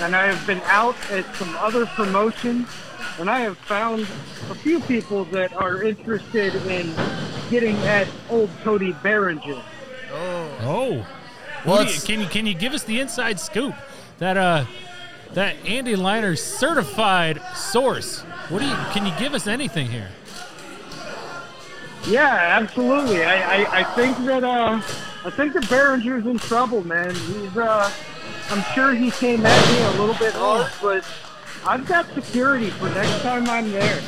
[0.00, 2.68] and I have been out at some other promotions,
[3.18, 4.02] and I have found
[4.50, 6.92] a few people that are interested in
[7.50, 9.62] getting at old Cody Behringer.
[10.12, 10.58] Oh.
[10.62, 11.04] Well,
[11.64, 13.74] What you- can you can you give us the inside scoop
[14.18, 14.64] that uh
[15.34, 18.20] that Andy Liner's certified source?
[18.48, 20.08] What do you can you give us anything here?
[22.06, 23.24] Yeah, absolutely.
[23.24, 24.80] I, I, I think that uh,
[25.24, 27.12] I think that Behringer's in trouble, man.
[27.12, 27.90] He's uh,
[28.50, 31.04] I'm sure he came at me a little bit hard, but
[31.66, 34.00] I've got security for next time I'm there.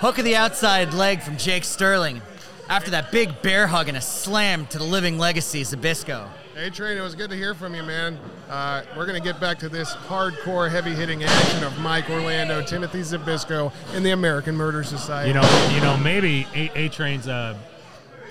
[0.00, 2.20] Hook of the outside leg from Jake Sterling
[2.68, 6.28] after that big bear hug and a slam to the living legacy Zabisco.
[6.54, 8.18] Hey, Train, it was good to hear from you, man.
[8.50, 12.62] Uh, we're going to get back to this hardcore, heavy hitting action of Mike Orlando,
[12.62, 15.28] Timothy Zabisco, and the American Murder Society.
[15.28, 17.56] You know, you know, maybe A, A Train's uh,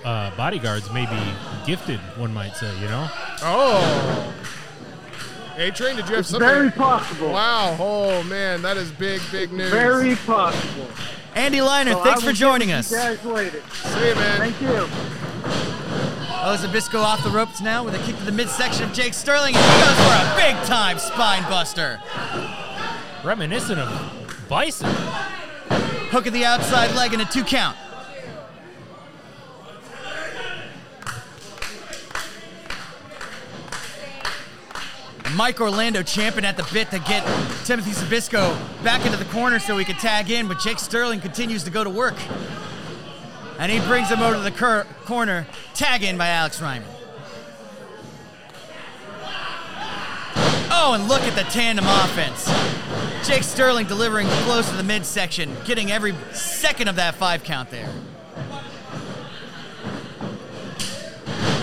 [0.04, 1.98] uh, bodyguards may be gifted.
[2.18, 3.08] One might say, you know.
[3.40, 4.34] Oh.
[5.56, 6.48] Hey, Train, did you have It's something?
[6.48, 7.30] very possible.
[7.30, 7.76] Wow.
[7.78, 9.70] Oh, man, that is big, big news.
[9.70, 10.88] Very possible.
[11.34, 12.90] Andy Liner, So I thanks will for joining us.
[12.90, 13.62] You guys later.
[13.72, 14.38] See you, man.
[14.38, 14.88] Thank you.
[16.44, 19.54] Oh, Zabisco off the ropes now with a kick to the midsection of Jake Sterling,
[19.54, 22.00] and he goes for a big time spine buster.
[23.22, 24.88] Reminiscent of Bison.
[26.10, 27.76] Hook of the outside leg and a two count.
[35.34, 37.24] Mike Orlando champing at the bit to get
[37.64, 41.64] Timothy Zabisco back into the corner so he could tag in, but Jake Sterling continues
[41.64, 42.16] to go to work.
[43.58, 46.88] And he brings him over to the cur- corner, tag in by Alex Ryman.
[50.74, 52.50] Oh, and look at the tandem offense.
[53.26, 57.88] Jake Sterling delivering close to the midsection, getting every second of that five count there.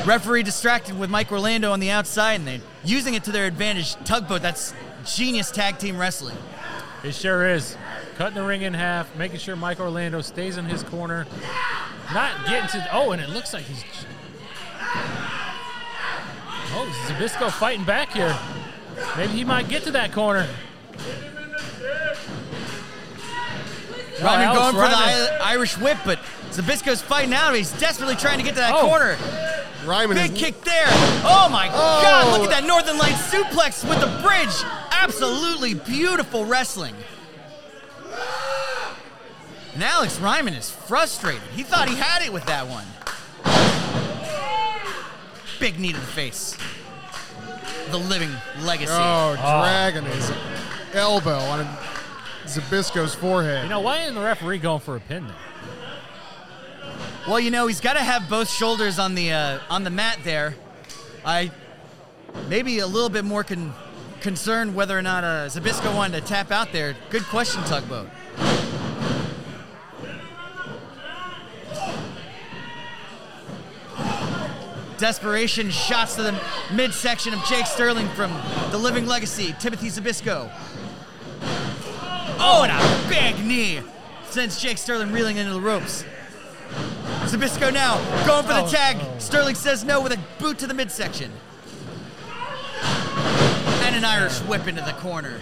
[0.10, 3.94] Referee distracted with Mike Orlando on the outside, and they're using it to their advantage.
[4.06, 4.74] Tugboat, that's
[5.06, 6.36] genius tag team wrestling.
[7.04, 7.78] It sure is.
[8.18, 11.28] Cutting the ring in half, making sure Mike Orlando stays in his corner.
[12.12, 12.90] Not getting to.
[12.92, 13.84] Oh, and it looks like he's.
[16.72, 18.36] Oh, Zabisco fighting back here.
[19.16, 20.48] Maybe he might get to that corner.
[24.24, 25.20] Ryman going for Ryman.
[25.20, 26.18] the Irish whip, but
[26.50, 27.54] Zabisco's fighting out.
[27.54, 28.88] He's desperately trying to get to that Oh.
[28.88, 29.16] corner.
[29.90, 30.86] Ryman Big is kick there.
[31.26, 32.02] Oh my Oh.
[32.02, 32.40] God!
[32.40, 32.68] Look at that oh.
[32.68, 34.54] Northern Lights suplex with the bridge.
[34.92, 36.94] Absolutely beautiful wrestling.
[39.74, 41.42] And Alex Ryman is frustrated.
[41.56, 42.86] He thought he had it with that one.
[45.60, 46.56] Big knee to the face.
[47.92, 48.92] The living legacy.
[48.94, 50.32] Oh, dragging his
[50.94, 51.66] elbow on
[52.46, 53.64] Zabisco's forehead.
[53.64, 55.36] You know, why isn't the referee going for a pin there?
[57.28, 60.20] Well, you know he's got to have both shoulders on the uh, on the mat
[60.24, 60.56] there.
[61.24, 61.52] I
[62.48, 63.74] maybe a little bit more con-
[64.22, 66.96] concerned whether or not uh, Zabisco wanted to tap out there.
[67.10, 68.08] Good question, tugboat.
[74.98, 76.42] Desperation shots to the
[76.74, 78.32] midsection of Jake Sterling from
[78.72, 80.52] the Living Legacy, Timothy Zabisco.
[82.42, 83.82] Oh, and a big knee
[84.30, 86.04] sends Jake Sterling reeling into the ropes.
[87.28, 88.98] Zabisco now going for the Oh, tag.
[89.00, 89.20] Oh.
[89.20, 91.32] Sterling says no with a boot to the midsection.
[93.84, 95.40] And an Irish whip into the corner.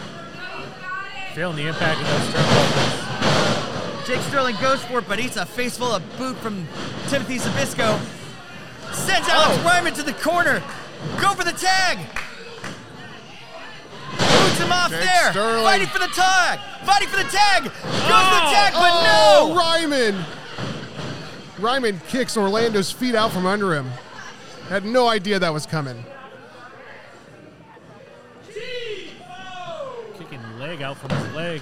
[1.33, 4.07] Feeling the impact of those turnbuckles.
[4.07, 6.67] Jake Sterling goes for it, but eats a face full of boot from
[7.07, 7.99] Timothy Zabisco.
[8.93, 9.65] Sends Alex oh.
[9.65, 10.63] Ryman to the corner.
[11.19, 11.99] Go for the tag.
[14.11, 15.31] Boots him off Jake there.
[15.31, 15.63] Sterling.
[15.63, 16.59] Fighting for the tag.
[16.85, 17.63] Fighting for the tag.
[17.63, 18.51] Goes for the oh.
[18.53, 19.55] tag, but oh, no.
[19.55, 20.25] Ryman!
[21.59, 23.89] Ryman kicks Orlando's feet out from under him.
[24.69, 26.03] Had no idea that was coming.
[30.17, 31.61] Kicking leg out from his leg.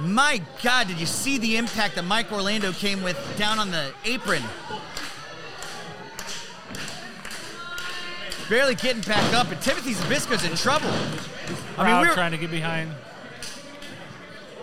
[0.00, 3.92] My God, did you see the impact that Mike Orlando came with down on the
[4.04, 4.42] apron?
[8.48, 10.90] Barely getting back up, and Timothy Zabisco's in trouble.
[11.78, 12.90] I mean, Crowd we were, trying to get behind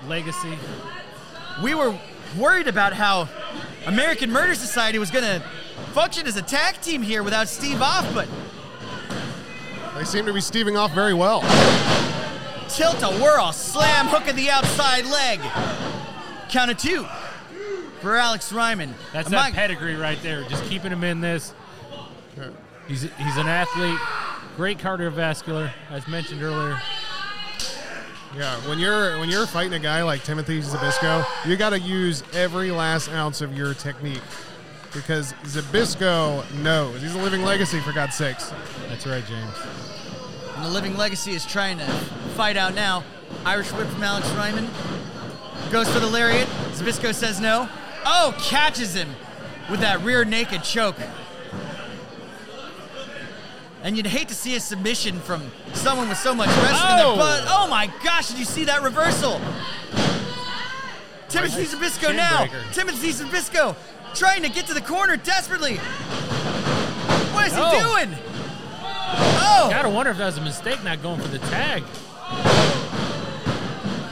[0.08, 0.58] Legacy.
[1.64, 1.98] we were
[2.38, 3.28] worried about how
[3.86, 5.40] American Murder Society was going to
[5.94, 8.28] function as a tag team here without Steve off, but
[9.98, 11.42] They seem to be steving off very well.
[12.70, 15.40] tilt a whirl, slam, hook of the outside leg.
[16.50, 17.06] Count of two
[18.02, 18.94] for Alex Ryman.
[19.12, 20.44] That's And that Mike- pedigree right there.
[20.44, 21.54] Just keeping him in this.
[22.88, 24.00] He's he's an athlete,
[24.56, 26.80] great cardiovascular, as mentioned earlier.
[28.36, 32.24] Yeah, when you're when you're fighting a guy like Timothy Zabisco, you got to use
[32.34, 34.22] every last ounce of your technique
[34.94, 38.52] because Zabisco knows he's a living legacy for God's sakes.
[38.88, 39.56] That's right, James.
[40.56, 41.86] And the Living Legacy is trying to
[42.36, 43.04] fight out now.
[43.46, 44.68] Irish whip from Alex Ryman.
[45.72, 46.48] Goes for the lariat.
[46.74, 47.70] Zabisco says no.
[48.06, 49.10] Oh, catches him
[49.70, 50.98] with that rear naked choke.
[53.82, 57.16] And you'd hate to see a submission from someone with so much wrestling in Oh.
[57.16, 57.44] their butt.
[57.48, 59.40] Oh my gosh, did you see that reversal?
[61.30, 62.40] Timothy Nice Zabisco now.
[62.40, 62.64] breaker.
[62.74, 63.76] Timothy Zabisco
[64.16, 65.78] trying to get to the corner desperately.
[67.32, 68.18] What is he doing?
[69.42, 69.68] Oh!
[69.72, 71.84] Gotta wonder if that was a mistake not going for the tag.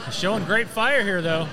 [0.06, 1.46] He's showing great fire here, though.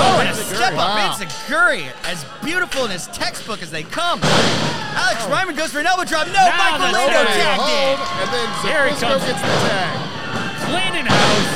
[0.00, 1.12] Oh, and a step up Wow.
[1.14, 4.20] Enzuigiri, as beautiful in his textbook as they come.
[4.22, 5.30] Alex oh.
[5.30, 6.26] Ryman goes for an elbow drop.
[6.28, 7.58] No, Now Mike the Orlando tag.
[7.58, 7.96] tagged in.
[8.22, 9.24] and then Here he Zbyszko comes.
[9.24, 9.94] gets the tag.
[10.68, 11.54] Cleaning house.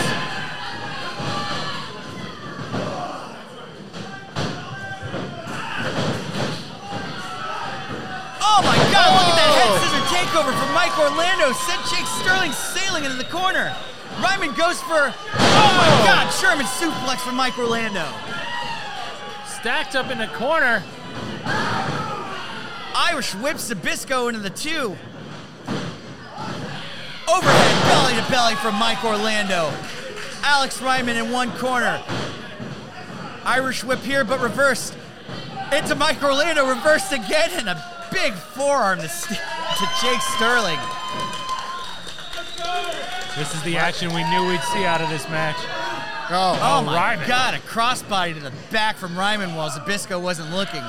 [8.43, 9.09] Oh my God!
[9.17, 9.79] Look at that head Oh.
[9.81, 11.53] scissor takeover from Mike Orlando.
[11.55, 13.75] Sent Jake Sterling sailing into the corner.
[14.21, 15.09] Ryman goes for.
[15.09, 16.05] Oh my oh.
[16.05, 16.27] God!
[16.41, 18.05] German suplex from Mike Orlando.
[19.63, 20.83] Stacked up in the corner.
[22.97, 24.97] Irish whips Zabisco into the two.
[27.29, 29.73] Overhead belly to belly from Mike Orlando.
[30.43, 32.03] Alex Ryman in one corner.
[33.45, 34.97] Irish whip here, but reversed.
[35.73, 40.81] Into Mike Orlando, reversed again, and a big forearm to, to Jake Sterling.
[43.37, 45.82] This is the action we knew we'd see out of this match.
[46.35, 47.29] Oh, Oh, my Ryman.
[47.29, 50.83] God, a crossbody to the back from Ryman while Zabisco wasn't looking.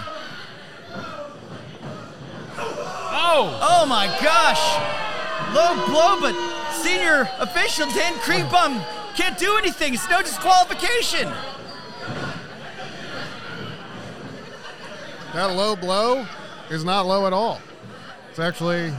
[3.16, 3.60] Oh!
[3.62, 4.62] Oh my gosh!
[5.54, 8.84] Low blow, but senior official Dan Kriegbaum
[9.16, 9.94] can't do anything.
[9.94, 11.32] It's no disqualification.
[15.34, 16.26] that low blow
[16.70, 17.60] is not low at all.
[18.30, 18.94] It's actually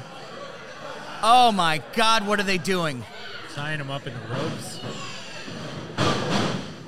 [1.22, 3.02] Oh my God, what are they doing?
[3.54, 4.80] Tying him up in the ropes.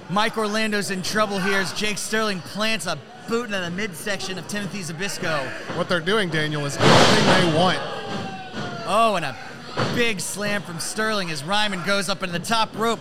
[0.09, 2.96] Mike Orlando's in trouble here as Jake Sterling plants a
[3.28, 5.48] boot into the midsection of Timothy Zabisco.
[5.76, 7.78] what they're doing, Daniel, is everything they want.
[8.86, 9.36] Oh, and a
[9.96, 13.00] big slam from Sterling as Ryman goes up into the top rope.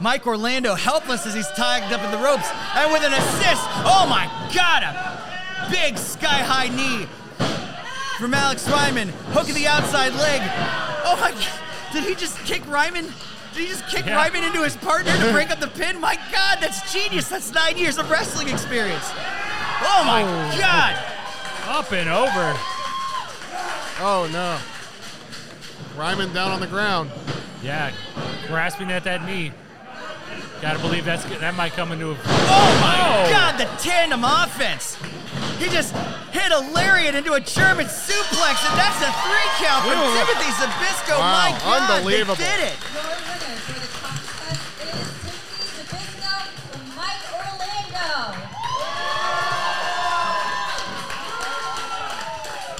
[0.00, 2.48] Mike Orlando helpless as he's tagged up in the ropes.
[2.76, 7.06] And with an assist, oh my God, a big sky high knee
[8.18, 9.08] from Alex Ryman.
[9.32, 10.42] Hook of the outside leg.
[11.04, 11.60] Oh my God,
[11.92, 13.06] did he just kick Ryman?
[13.54, 14.16] Did he just kick Yeah.
[14.16, 16.00] Ryman into his partner to break up the pin?
[16.00, 17.28] My God, that's genius.
[17.28, 19.04] That's nine years of wrestling experience.
[19.86, 20.58] Oh my Oh.
[20.58, 20.98] God.
[21.68, 22.56] Up and over.
[24.00, 24.58] Oh no.
[25.96, 27.10] Ryman down on the ground.
[27.62, 27.92] Yeah,
[28.48, 29.52] grasping at that knee.
[30.60, 32.16] Gotta believe that's that might come into a.
[32.16, 33.30] Oh my Oh.
[33.30, 34.96] God, the tandem offense.
[35.58, 35.94] He just
[36.34, 41.18] hit a lariat into a German suplex, and that's a three count from Timothy Zabisco.
[41.18, 42.34] Wow, my God, unbelievable.
[42.34, 42.76] they did it.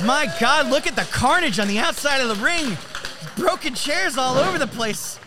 [0.05, 2.77] My God, look at the carnage on the outside of the ring.
[3.37, 5.19] Broken chairs all over the place.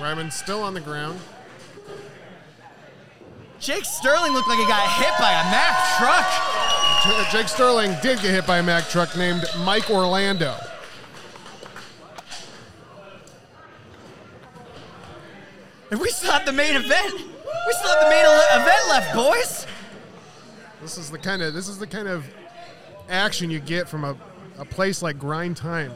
[0.00, 1.20] Ryman's still on the ground.
[3.60, 7.30] Jake Sterling looked like he got hit by a Mack truck.
[7.30, 10.56] Jake Sterling did get hit by a Mack truck named Mike Orlando.
[15.92, 17.12] And we still have the main event.
[17.14, 19.66] We still have the main event left, boys.
[20.82, 22.24] This is the kind of this is the kind of
[23.10, 24.16] action you get from a,
[24.58, 25.92] a place like Grind Time.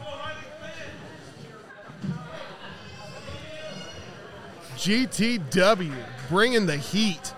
[4.77, 5.95] GTW
[6.29, 7.33] bringing the heat.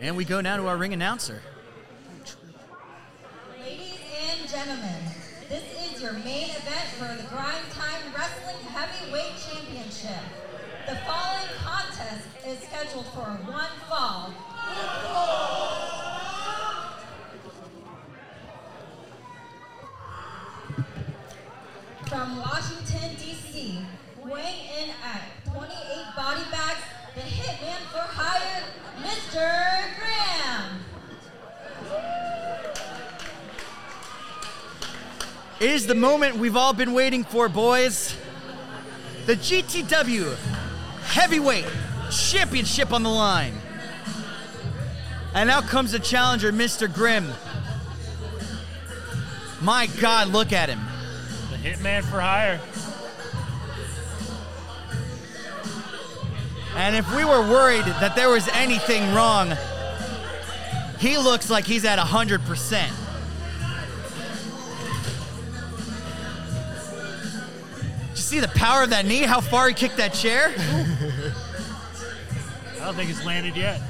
[0.00, 1.40] And we go now to our ring announcer.
[3.58, 3.98] Ladies
[4.30, 5.02] and gentlemen,
[5.48, 10.22] this is your main event for the Grind Time Wrestling Heavyweight Championship.
[10.86, 14.32] The following contest is scheduled for one fall.
[22.08, 23.80] From Washington, D.C.,
[24.24, 26.80] weighing in at 28 body bags,
[27.14, 28.62] the hitman for hire,
[29.02, 29.44] Mr.
[29.98, 30.84] Graham.
[35.58, 38.16] It is the moment we've all been waiting for, boys.
[39.26, 40.36] The GTW
[41.02, 41.66] Heavyweight
[42.10, 43.54] Championship on the line.
[45.36, 46.90] And now comes the challenger, Mr.
[46.92, 47.30] Grimm.
[49.60, 50.80] My God, look at him.
[51.50, 52.58] The hitman for hire.
[56.74, 59.52] And if we were worried that there was anything wrong,
[60.98, 62.70] he looks like he's at 100%.
[68.08, 69.24] Did you see the power of that knee?
[69.24, 70.54] How far he kicked that chair?
[72.80, 73.82] I don't think it's landed yet.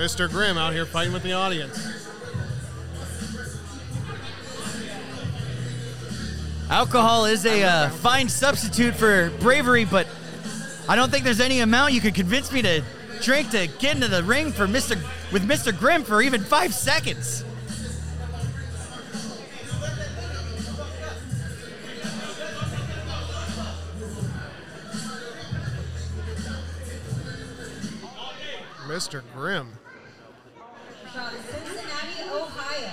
[0.00, 0.30] Mr.
[0.30, 1.76] Grimm out here fighting with the audience.
[6.70, 10.06] Alcohol is a uh, fine substitute for bravery, but
[10.88, 12.82] I don't think there's any amount you could convince me to
[13.20, 14.96] drink to get into the ring for Mr.
[15.32, 15.78] with Mr.
[15.78, 17.44] Grimm for even five seconds.
[28.88, 29.22] Mr.
[29.34, 29.79] Grimm.
[31.30, 32.90] From Cincinnati, Ohio,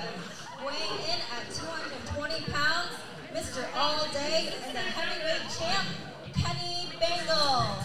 [0.64, 2.94] weighing in at 220 pounds,
[3.34, 3.66] Mr.
[3.76, 5.88] All Day and the heavyweight champ,
[6.36, 7.78] Kenny Bengal.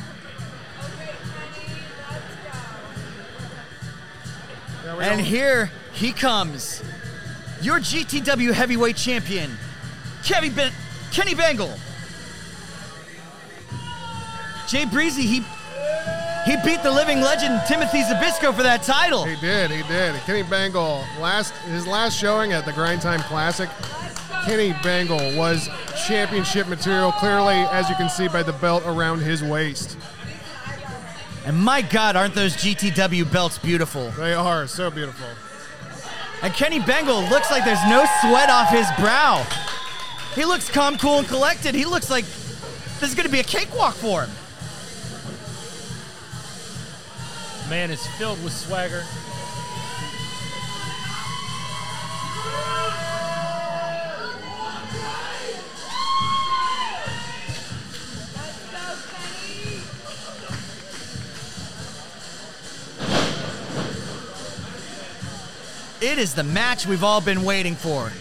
[4.84, 6.82] Yeah, we And here he comes,
[7.62, 9.56] your GTW heavyweight champion,
[10.22, 10.72] Kenny, ben-
[11.12, 11.72] Kenny Bengal.
[14.68, 15.42] Jay Breezy, he
[16.44, 19.24] he beat the living legend Timothy Zabisco for that title.
[19.24, 20.14] He did, he did.
[20.22, 23.70] Kenny Bengal, last his last showing at the Grind Time Classic,
[24.44, 25.68] Kenny Bengal was
[26.06, 29.96] championship material, clearly, as you can see by the belt around his waist.
[31.44, 34.10] And my God, aren't those GTW belts beautiful?
[34.12, 35.26] They are so beautiful.
[36.42, 39.46] And Kenny Bengal looks like there's no sweat off his brow.
[40.34, 41.74] He looks calm, cool, and collected.
[41.74, 44.30] He looks like this is going to be a cakewalk for him.
[47.72, 49.02] Man is filled with swagger.
[66.02, 68.12] It is the match we've all been waiting for.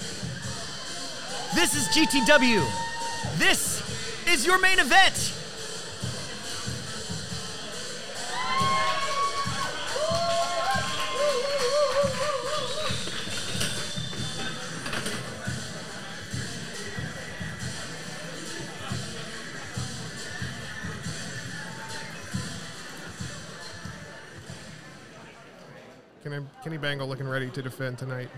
[1.54, 2.66] This is GTW.
[3.38, 3.84] This
[4.30, 5.41] is your main event.
[26.32, 28.30] Kenny, Kenny Bengal looking ready to defend tonight.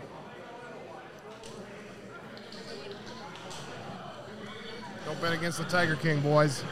[5.06, 6.64] Don't bet against the Tiger King, boys.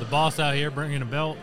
[0.00, 1.38] The boss out here bringing a belt.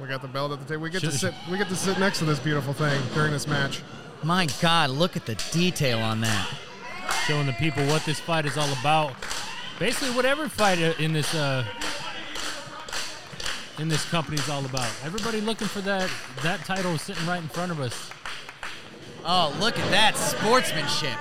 [0.00, 0.84] We got the belt at the table.
[0.84, 1.34] We get to sit.
[1.50, 3.82] We get to sit next to this beautiful thing during this match.
[4.22, 6.48] My God, look at the detail on that.
[7.26, 9.12] showing the people what this fight is all about.
[9.78, 11.66] Basically, what every fight in this uh,
[13.78, 14.90] in this company is all about.
[15.04, 16.10] Everybody looking for that
[16.42, 18.10] that title is sitting right in front of us.
[19.24, 21.18] Oh, look at that sportsmanship.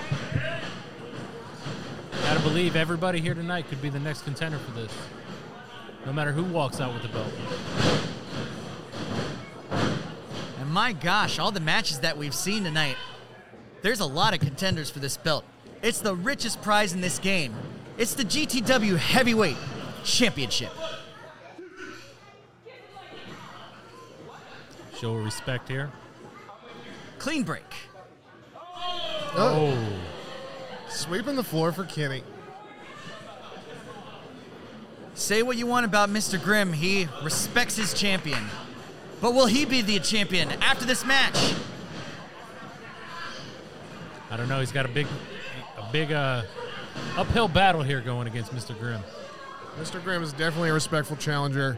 [2.23, 4.91] Gotta believe everybody here tonight could be the next contender for this.
[6.05, 7.31] No matter who walks out with the belt.
[10.59, 12.97] And my gosh, all the matches that we've seen tonight,
[13.81, 15.45] there's a lot of contenders for this belt.
[15.81, 17.53] It's the richest prize in this game.
[17.97, 19.57] It's the GTW Heavyweight
[20.03, 20.71] Championship.
[24.99, 25.91] Show respect here.
[27.19, 27.63] Clean break.
[29.35, 29.77] Oh.
[30.89, 32.23] Sweeping the floor for Kenny.
[35.13, 36.41] Say what you want about Mr.
[36.41, 38.43] Grimm, he respects his champion.
[39.21, 41.53] But will he be the champion after this match?
[44.31, 44.59] I don't know.
[44.59, 45.07] He's got a big,
[45.77, 46.43] a big uh,
[47.17, 48.77] uphill battle here going against Mr.
[48.77, 49.01] Grimm.
[49.79, 50.03] Mr.
[50.03, 51.77] Grimm is definitely a respectful challenger.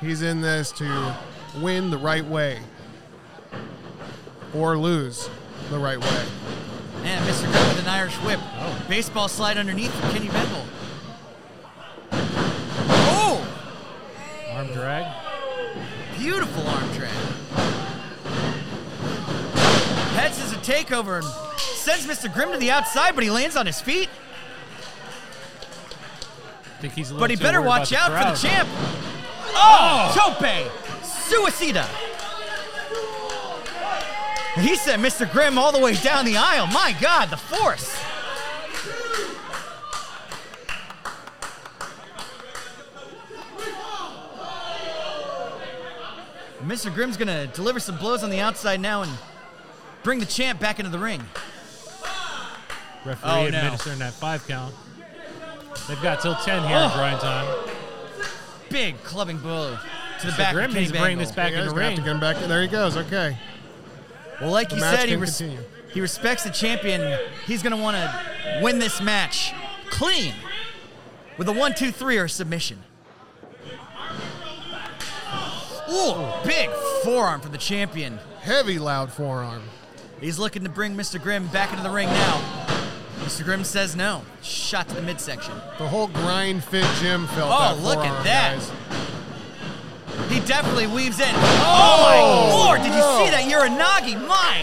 [0.00, 1.16] He's in this to
[1.56, 2.60] win the right way
[4.54, 5.28] or lose
[5.70, 6.24] the right way.
[7.02, 7.50] Man, Mr.
[7.50, 8.40] Grimm with an Irish whip.
[8.58, 8.84] Oh.
[8.88, 10.64] Baseball slide underneath for Kenny Bengal.
[12.12, 13.46] Oh!
[14.52, 15.06] Arm drag.
[16.18, 17.10] Beautiful arm drag.
[20.16, 22.32] Heads is a takeover and sends Mr.
[22.32, 24.08] Grimm to the outside, but he lands on his feet.
[26.80, 28.66] think he's a little But he better watch about out for the crowd.
[28.66, 28.68] champ.
[29.54, 30.34] Oh, oh!
[30.38, 30.87] Tope!
[31.28, 31.86] Suicida!
[34.60, 35.30] He sent Mr.
[35.30, 36.66] Grimm all the way down the aisle.
[36.68, 37.94] My God, the force!
[46.64, 46.92] Mr.
[46.92, 49.12] Grimm's gonna deliver some blows on the outside now and
[50.02, 51.22] bring the champ back into the ring.
[53.04, 53.56] Referee Oh, no.
[53.58, 54.74] administering that five count.
[55.86, 56.94] They've got till 10 here in Oh.
[56.94, 57.46] grind time.
[58.70, 59.78] Big clubbing blow
[60.20, 61.70] to the So back Grimm of Kenny needs to bring this back Yeah, in the
[61.72, 61.96] gonna have ring.
[61.96, 62.36] to get him back.
[62.48, 62.96] There he goes.
[62.96, 63.36] Okay.
[64.40, 65.42] Well, like The you said, he, res-
[65.92, 67.18] he respects the champion.
[67.46, 69.52] He's going to want to win this match
[69.90, 70.32] clean
[71.38, 72.78] with a one, two, three or submission.
[75.90, 76.70] Ooh, big
[77.02, 78.18] forearm for the champion.
[78.42, 79.62] Heavy, loud forearm.
[80.20, 81.20] He's looking to bring Mr.
[81.20, 82.66] Grimm back into the ring now.
[83.20, 83.42] Mr.
[83.44, 84.22] Grimm says no.
[84.42, 85.54] Shot to the midsection.
[85.78, 88.56] The whole grind fit gym felt Oh, that look at that.
[88.58, 88.70] guys.
[90.28, 91.34] He definitely weaves in.
[91.34, 92.64] Oh, my oh!
[92.64, 92.78] lord!
[92.82, 93.30] Did you see oh.
[93.30, 94.14] that Uranage?
[94.28, 94.62] My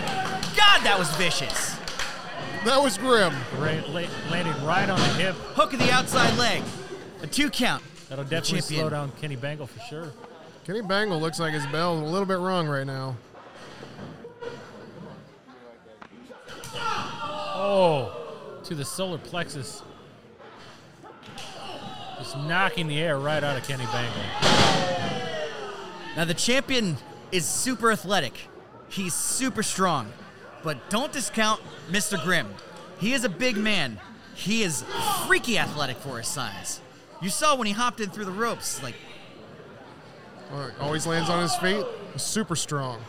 [0.55, 1.75] God, that was vicious.
[2.65, 3.33] That was grim.
[3.57, 5.35] Ra- la- landing right on the hip.
[5.53, 6.63] Hook of the outside leg.
[7.21, 7.83] A two count.
[8.09, 8.81] That'll definitely champion.
[8.81, 10.11] slow down Kenny Bengal for sure.
[10.65, 13.15] Kenny Bengal looks like his bell's a little bit wrong right now.
[17.57, 18.15] Oh,
[18.63, 19.81] to the solar plexus.
[22.17, 25.14] Just knocking the air right out of Kenny Bengal.
[26.15, 26.97] Now the champion
[27.31, 28.33] is super athletic.
[28.89, 30.11] He's super strong.
[30.63, 32.21] But don't discount Mr.
[32.23, 32.47] Grimm.
[32.99, 33.99] He is a big man.
[34.33, 34.83] He is
[35.27, 36.81] freaky athletic for his size.
[37.21, 38.95] You saw when he hopped in through the ropes, like
[40.79, 41.85] Always lands on his feet.
[42.17, 43.01] Super strong.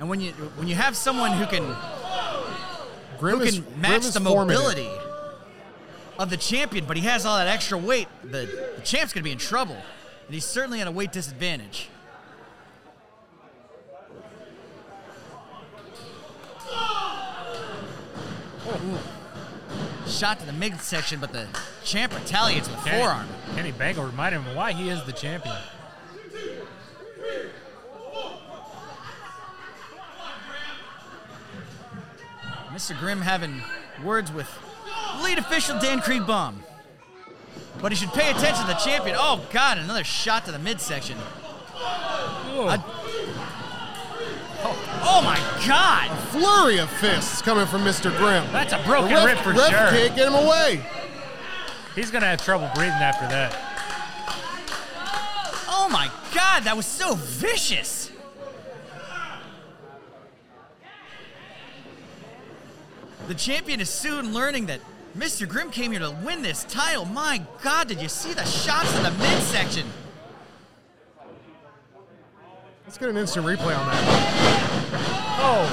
[0.00, 1.76] and when you when you have someone who can
[3.18, 4.62] Grim who is, can match is the formative.
[4.62, 4.90] mobility
[6.18, 9.32] of the champion, but he has all that extra weight, the, the champ's gonna be
[9.32, 9.76] in trouble.
[10.26, 11.88] And he's certainly at a weight disadvantage.
[18.68, 18.98] Ooh.
[20.08, 21.46] Shot to the midsection, but the
[21.84, 23.28] champ retaliates with a Kenny, forearm.
[23.54, 25.56] Kenny Bengal reminded him why he is the champion.
[32.72, 32.98] Mr.
[32.98, 33.62] Grimm having
[34.04, 34.48] words with
[35.22, 36.56] lead official Dan Kriegbaum.
[37.80, 39.16] But he should pay attention to the champion.
[39.18, 41.18] Oh, God, another shot to the midsection.
[41.18, 42.82] A-
[44.64, 46.10] oh, oh, my God.
[46.10, 48.16] A Flurry of fists coming from Mr.
[48.16, 48.50] Grimm.
[48.52, 49.98] That's a broken ref, rib for ref sure.
[49.98, 50.84] can't get him away.
[51.94, 53.54] He's gonna have trouble breathing after that.
[55.68, 58.10] Oh, my God, that was so vicious.
[63.28, 64.80] The champion is soon learning that
[65.16, 65.48] Mr.
[65.48, 67.06] Grimm came here to win this title.
[67.06, 69.86] My God, did you see the shots in the midsection?
[72.84, 74.02] Let's get an instant replay on that.
[75.38, 75.64] Oh,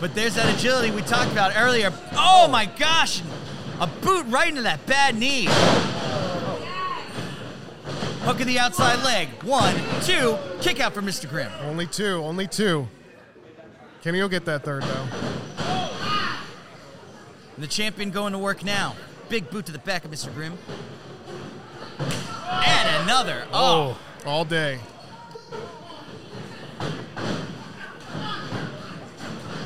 [0.00, 1.92] But there's that agility we talked about earlier.
[2.12, 3.20] Oh my gosh!
[3.80, 5.46] A boot right into that bad knee.
[8.22, 9.28] Hook of the outside leg.
[9.42, 11.28] One, two, kick out for Mr.
[11.28, 11.50] Grimm.
[11.62, 12.22] Only two.
[12.22, 12.86] Only two.
[14.02, 15.06] Kenny will get that third though.
[17.60, 18.96] And the champion going to work now.
[19.28, 20.32] Big boot to the back of Mr.
[20.32, 20.56] Grimm.
[21.98, 23.46] And another.
[23.52, 23.98] Oh.
[24.24, 24.26] oh.
[24.26, 24.80] All day.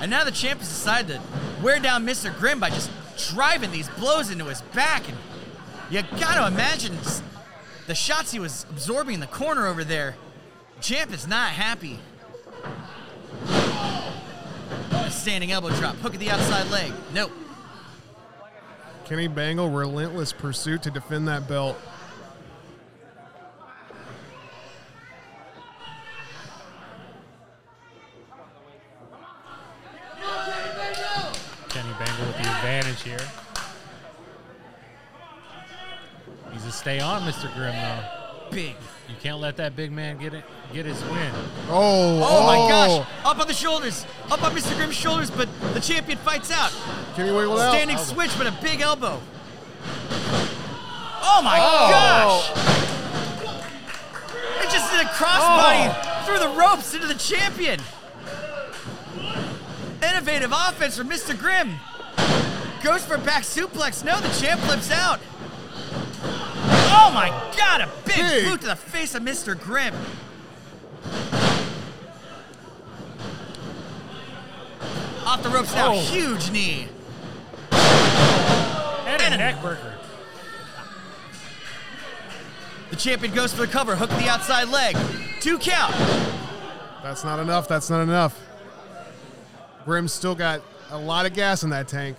[0.01, 1.23] And now the champ has decided to
[1.63, 2.37] wear down Mr.
[2.37, 2.91] Grimm by just
[3.31, 5.09] driving these blows into his back.
[5.09, 5.17] And
[5.89, 6.99] you gotta imagine
[7.87, 10.17] the shots he was absorbing in the corner over there.
[10.81, 12.01] Champ is not happy.
[14.91, 15.95] A standing elbow drop.
[15.99, 16.93] Hook at the outside leg.
[17.13, 17.31] Nope.
[19.05, 21.77] Kenny Bengal, relentless pursuit to defend that belt.
[31.69, 33.19] Kenny Bengal with the advantage here.
[36.53, 37.53] He's a stay on, Mr.
[37.55, 38.24] Grimm though.
[38.51, 38.77] Big.
[39.09, 41.31] You can't let that big man get it, get his win.
[41.69, 42.69] Oh, Oh, my oh.
[42.69, 43.07] gosh.
[43.25, 44.07] Up on the shoulders.
[44.31, 44.75] Up on Mr.
[44.77, 46.73] Grimm's shoulders, but the champion fights out.
[47.15, 47.73] Kenny wiggled out.
[47.75, 49.21] Standing switch, but a big elbow.
[51.27, 51.89] Oh my Oh.
[51.91, 52.51] gosh!
[54.65, 56.23] It just did a crossbody oh.
[56.27, 57.81] through the ropes into the champion.
[60.03, 61.39] Innovative offense from Mr.
[61.39, 61.75] Grimm.
[62.83, 64.05] Goes for a back suplex.
[64.05, 65.19] No, the champ flips out.
[66.87, 68.45] Oh my god, a big, Big.
[68.47, 69.59] boot to the face of Mr.
[69.59, 69.95] Grimm.
[75.27, 75.99] Off the ropes now, Oh.
[76.01, 76.89] huge knee.
[77.73, 79.95] And a And a- neck breaker.
[82.91, 84.97] The champion goes for the cover, hook the outside leg.
[85.41, 85.95] Two count.
[87.03, 87.67] That's not enough.
[87.69, 88.39] That's not enough.
[89.85, 90.61] Grimm's still got
[90.91, 92.17] a lot of gas in that tank.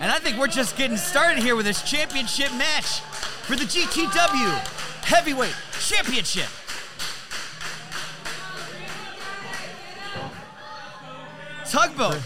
[0.00, 4.58] And I think we're just getting started here with this championship match for the GTW
[5.04, 6.48] Heavyweight Championship.
[11.70, 12.20] Tugboat,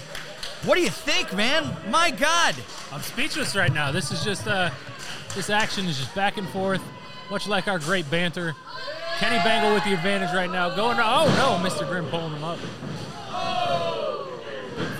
[0.64, 1.74] what do you think, man?
[1.88, 2.54] My God.
[2.92, 3.92] I'm speechless right now.
[3.92, 4.70] This is just uh,
[5.34, 6.82] this action is just back and forth,
[7.30, 8.54] much like our great banter.
[9.18, 10.74] Kenny Bengal with the advantage right now.
[10.74, 11.88] Going to, oh no, Mr.
[11.88, 12.58] Grimm pulling him up.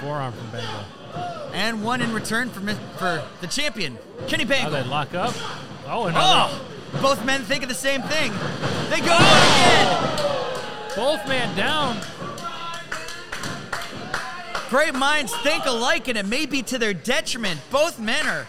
[0.01, 0.85] Forearm from Bengal.
[1.53, 3.99] And one in return for, mi- for the champion,
[4.29, 5.35] Kenny Now they lock up.
[5.87, 6.55] Oh, oh another.
[6.55, 8.33] Oh, both men think of the same thing.
[8.89, 10.17] They go oh!
[10.87, 10.97] again.
[10.97, 12.01] Both men down.
[14.71, 17.61] great minds think alike, and it may be to their detriment.
[17.71, 18.47] Both men are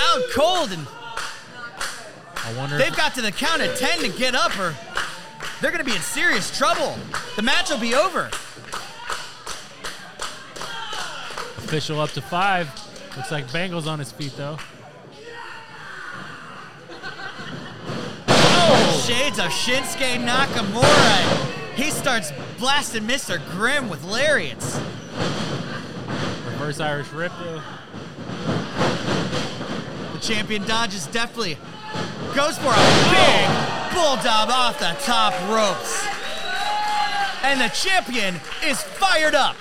[0.00, 0.86] out cold, and
[2.36, 2.76] I wonder.
[2.76, 4.74] they've got to the count of 10 to get up, or
[5.60, 6.96] they're going to be in serious trouble.
[7.36, 8.30] The match will be over.
[11.70, 12.66] Official up to five.
[13.16, 14.58] Looks like Bengals on his feet though.
[18.26, 21.76] Oh, shades of Shinsuke Nakamura.
[21.76, 23.38] He starts blasting Mr.
[23.52, 24.80] Grimm with lariats.
[26.44, 27.62] Reverse Irish rip though.
[30.14, 31.56] The champion dodges deftly.
[32.34, 36.04] Goes for a big bulldog off the top ropes.
[37.44, 39.54] And the champion is fired up.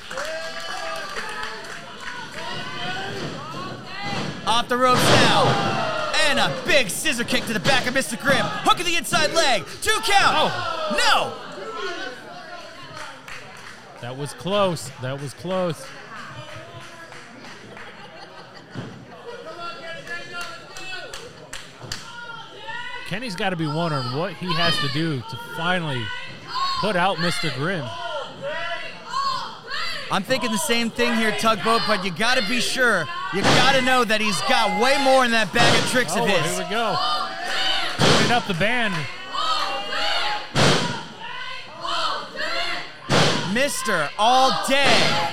[4.49, 6.11] Off the ropes now.
[6.27, 8.19] And a big scissor kick to the back of Mr.
[8.19, 8.41] Grimm.
[8.41, 9.63] Hook of the inside leg.
[9.83, 10.35] Two count.
[10.35, 10.95] Oh.
[10.97, 11.33] No.
[14.01, 14.89] That was close.
[15.03, 15.85] That was close.
[23.07, 26.03] Kenny's got to be wondering what he has to do to finally
[26.81, 27.53] put out Mr.
[27.55, 27.87] Grimm.
[30.11, 33.05] I'm thinking the same thing here, Tugboat, but you gotta be sure.
[33.33, 36.27] You gotta know that he's got way more in that bag of tricks Oh, of
[36.29, 36.39] his.
[36.57, 36.97] here we go.
[38.17, 38.93] Tuning up the band.
[43.53, 44.09] Mr.
[44.17, 45.29] All Day.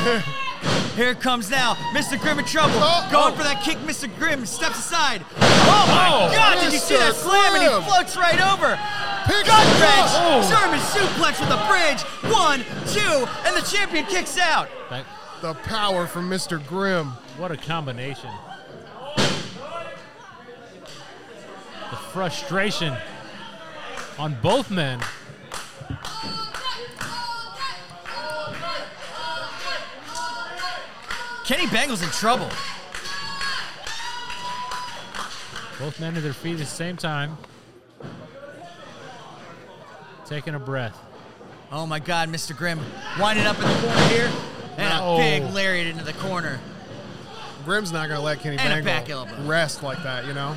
[0.96, 2.20] Here comes now Mr.
[2.20, 2.74] Grimm in trouble.
[3.10, 3.78] Going for that kick.
[3.78, 4.08] Mr.
[4.18, 5.24] Grimm steps aside.
[5.40, 6.60] Oh my Oh, God!
[6.64, 7.24] Did you see that Mr.
[7.28, 7.54] slam?
[7.54, 8.76] And he floats right over.
[9.24, 10.12] Picks Gut wrench.
[10.16, 10.44] up.
[10.50, 12.02] German suplex with a bridge.
[12.32, 12.60] One,
[12.92, 14.68] two, and the champion kicks out.
[14.90, 15.04] That,
[15.40, 16.64] The power from Mr.
[16.66, 17.12] Grimm.
[17.38, 18.28] what a combination.
[21.90, 22.94] The frustration
[24.18, 25.00] on both men.
[31.46, 32.50] Kenny Bengal's in trouble.
[35.78, 37.38] Both men to their feet at the same time.
[40.26, 40.98] Taking a breath.
[41.72, 42.54] Oh my God, Mr.
[42.54, 42.78] Grimm
[43.18, 44.30] winding up in the corner here.
[44.80, 45.14] And No.
[45.14, 46.58] a big lariat into the corner.
[47.64, 50.56] Grim's not going to let Kenny And Bengal back rest like that, you know?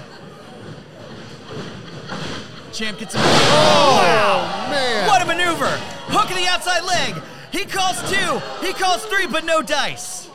[2.72, 3.22] Champ gets him.
[3.24, 4.66] Oh!
[4.66, 5.08] oh, man.
[5.08, 5.70] What a maneuver!
[6.08, 7.22] Hook of the outside leg.
[7.52, 8.66] He calls two.
[8.66, 10.28] He calls three, but no dice.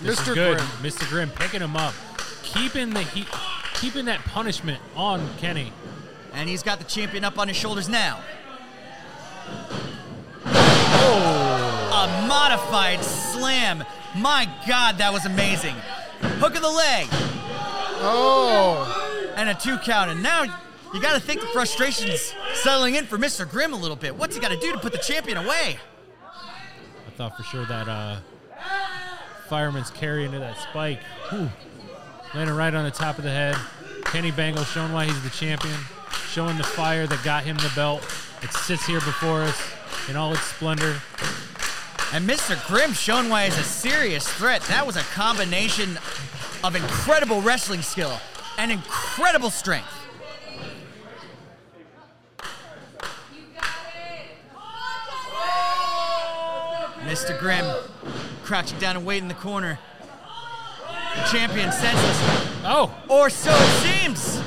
[0.00, 0.28] This Mr.
[0.28, 0.58] is good.
[0.58, 0.68] Grimm.
[0.82, 1.08] Mr.
[1.08, 1.94] Grimm picking him up,
[2.42, 3.26] keeping the heat,
[3.74, 5.72] keeping that punishment on Kenny.
[6.34, 8.20] And he's got the champion up on his shoulders now.
[10.46, 13.84] A modified slam.
[14.16, 15.74] My God, that was amazing.
[16.20, 17.06] Hook of the leg.
[18.00, 19.32] Oh.
[19.36, 20.10] And a two count.
[20.10, 20.44] And now
[20.92, 23.48] you got to think the frustration's settling in for Mr.
[23.48, 24.16] Grimm a little bit.
[24.16, 25.78] What's he got to do to put the champion away?
[26.24, 28.18] I thought for sure that uh,
[29.48, 31.00] fireman's carry into that spike.
[31.30, 31.50] Whew.
[32.34, 33.56] Landing right on the top of the head.
[34.04, 35.76] Kenny Bengal showing why he's the champion,
[36.28, 38.02] showing the fire that got him the belt.
[38.42, 39.60] It sits here before us
[40.08, 41.00] in all its splendor.
[42.12, 42.64] And Mr.
[42.68, 44.62] Grimm shown why he's a serious threat.
[44.62, 45.98] That was a combination
[46.62, 48.20] of incredible wrestling skill
[48.58, 49.88] and incredible strength.
[57.06, 57.38] Mr.
[57.38, 57.64] Grimm
[58.44, 59.78] crouching down and waiting in the corner.
[61.16, 62.16] The champion senses,
[62.64, 64.42] Oh, or so it seems.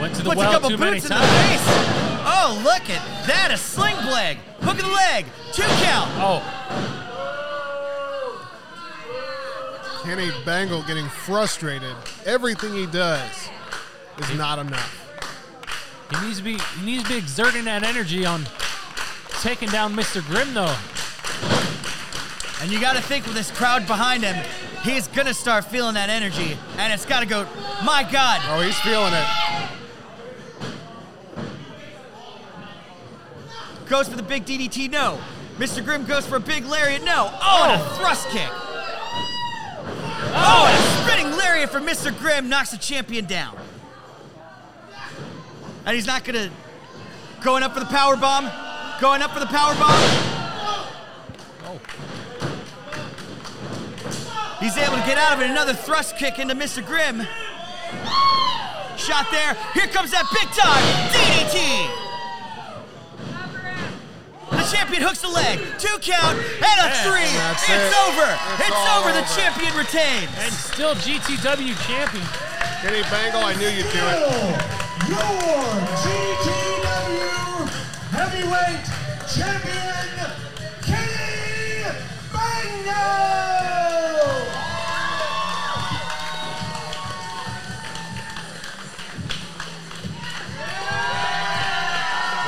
[0.00, 1.60] went to the Puts a well couple too many boots in the times.
[1.60, 2.13] face.
[2.46, 3.50] Oh, look at that.
[3.50, 4.36] A sling blade.
[4.60, 5.24] Hook of the leg.
[5.54, 6.10] Two count.
[6.20, 6.42] Oh,
[10.04, 11.96] Kenny Bengal getting frustrated.
[12.26, 13.48] Everything he does
[14.18, 14.92] is not enough.
[16.10, 18.44] he needs to be he needs to be exerting that energy on
[19.40, 20.22] taking down Mr.
[20.26, 20.76] Grimm though.
[22.60, 24.36] And you got to think with this crowd behind him,
[24.82, 26.58] he's going to start feeling that energy.
[26.76, 27.46] And it's got to go,
[27.82, 28.42] my God.
[28.50, 29.53] Oh, he's feeling it.
[33.88, 35.20] Goes for the big DDT, no.
[35.58, 35.84] Mr.
[35.84, 37.30] Grimm goes for a big lariat, no.
[37.42, 37.88] Oh, and a oh.
[37.96, 38.48] thrust kick.
[40.36, 42.16] Oh, and a spinning lariat for Mr.
[42.18, 43.56] Grimm knocks the champion down.
[45.86, 46.50] And he's not to,
[47.42, 48.50] going up for the power bomb,
[49.00, 49.92] going up for the power bomb.
[51.66, 51.80] Oh.
[54.60, 55.50] He's able to get out of it.
[55.50, 56.84] Another thrust kick into Mr.
[56.84, 57.26] Grimm.
[58.96, 59.54] Shot there.
[59.74, 60.82] Here comes that big time
[61.12, 62.13] DDT.
[64.56, 65.58] The champion hooks the leg.
[65.78, 67.28] Two count and a three.
[67.36, 68.02] That's it's it.
[68.08, 68.26] over.
[68.58, 69.12] It's It's, all over.
[69.12, 69.34] The over.
[69.36, 70.30] champion retains.
[70.40, 72.26] And still GTW champion.
[72.82, 74.20] Kenny Bengal, I knew you'd do it.
[75.08, 75.18] your
[76.02, 76.63] GTW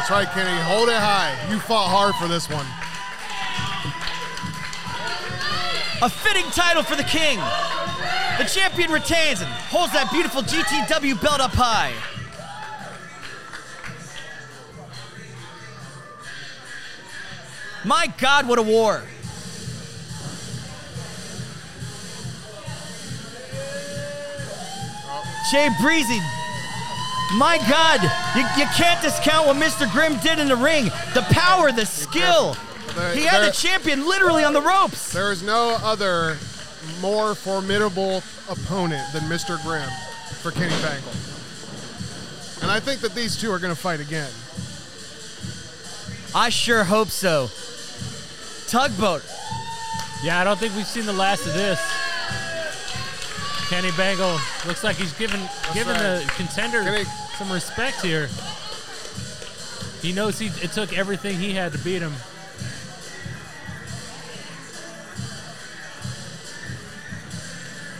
[0.08, 0.56] That's right, Kenny.
[0.62, 1.36] Hold it high.
[1.50, 2.64] You fought hard for this one.
[6.00, 7.38] A fitting title for the king.
[8.38, 11.92] The champion retains and holds that beautiful GTW belt up high.
[17.84, 19.02] My God, what a war!
[25.50, 26.20] Jay Breezy,
[27.34, 28.02] my God,
[28.36, 29.90] you, you can't discount what Mr.
[29.90, 30.84] Grimm did in the ring.
[31.14, 32.56] The power, the skill.
[32.94, 35.12] There- He had there- the champion literally on the ropes.
[35.12, 36.38] There is no other
[37.00, 39.60] more formidable opponent than Mr.
[39.62, 39.88] Grimm
[40.40, 41.10] for Kenny Bengal.
[42.62, 44.30] And I think that these two are going to fight again.
[46.34, 47.50] I sure hope so.
[48.68, 49.22] Tugboat.
[50.22, 51.80] Yeah, I don't think we've seen the last of this.
[53.68, 55.40] Kenny Bengal looks like he's giving
[55.74, 57.04] giving the contender Kenny-
[57.36, 58.28] some respect here.
[60.00, 62.12] He knows he it took everything he had to beat him.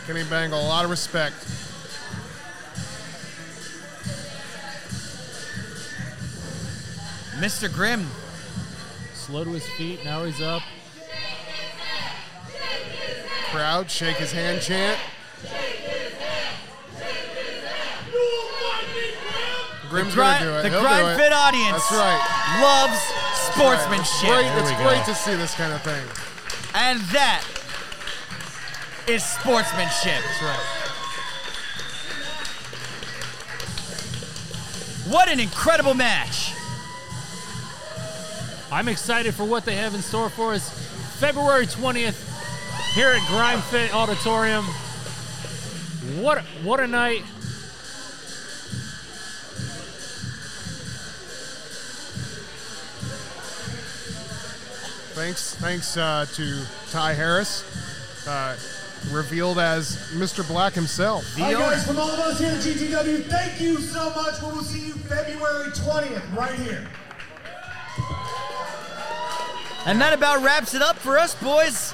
[0.07, 1.35] Kenny Bengal, a lot of respect.
[7.41, 7.71] Mr.
[7.71, 8.07] Grimm.
[9.13, 10.03] Slow to his feet.
[10.05, 10.63] Now he's up.
[13.51, 14.97] Crowd, shake his hand chant.
[19.89, 20.63] Grimm's Grind- gonna do it.
[20.63, 21.17] the He'll Grind do it.
[21.17, 22.59] Fit audience That's right.
[22.61, 22.99] loves
[23.31, 24.29] It's sportsmanship.
[24.29, 24.45] great.
[24.61, 26.03] It's we great to see this kind of thing.
[26.75, 27.43] And that
[29.07, 30.21] is sportsmanship.
[30.23, 30.83] That's right.
[35.09, 36.51] What an incredible match.
[38.69, 40.69] I'm excited for what they have in store for us
[41.19, 42.25] February 20th
[42.93, 44.65] here at Grind Fit Auditorium.
[46.15, 47.21] What what a night.
[55.13, 57.65] Thanks, thanks uh, to Ty Harris,
[58.25, 58.55] uh,
[59.11, 60.47] revealed as Mr.
[60.47, 61.25] Black himself.
[61.35, 64.41] Hi guys, from all of us here at GTW, thank you so much.
[64.41, 66.87] We will see you February 20th right here.
[69.85, 71.91] And that about wraps it up for us, boys.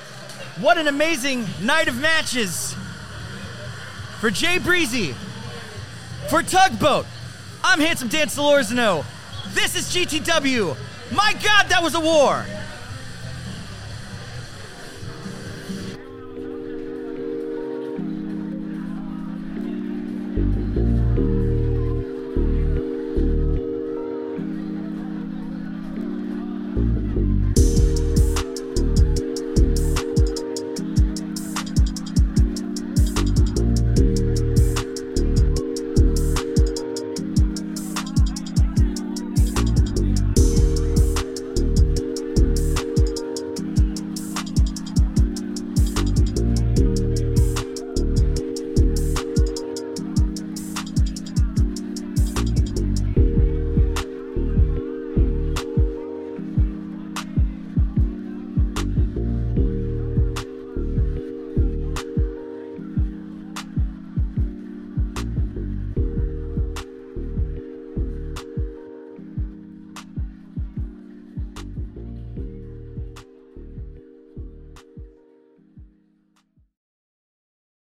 [0.59, 2.75] What an amazing night of matches.
[4.23, 5.13] For Jay Breezy,
[6.29, 7.05] for Tugboat,
[7.61, 9.03] I'm Handsome Dan Solorzano.
[9.03, 10.77] Oh, this is GTW.
[11.13, 12.45] My God, that was a war.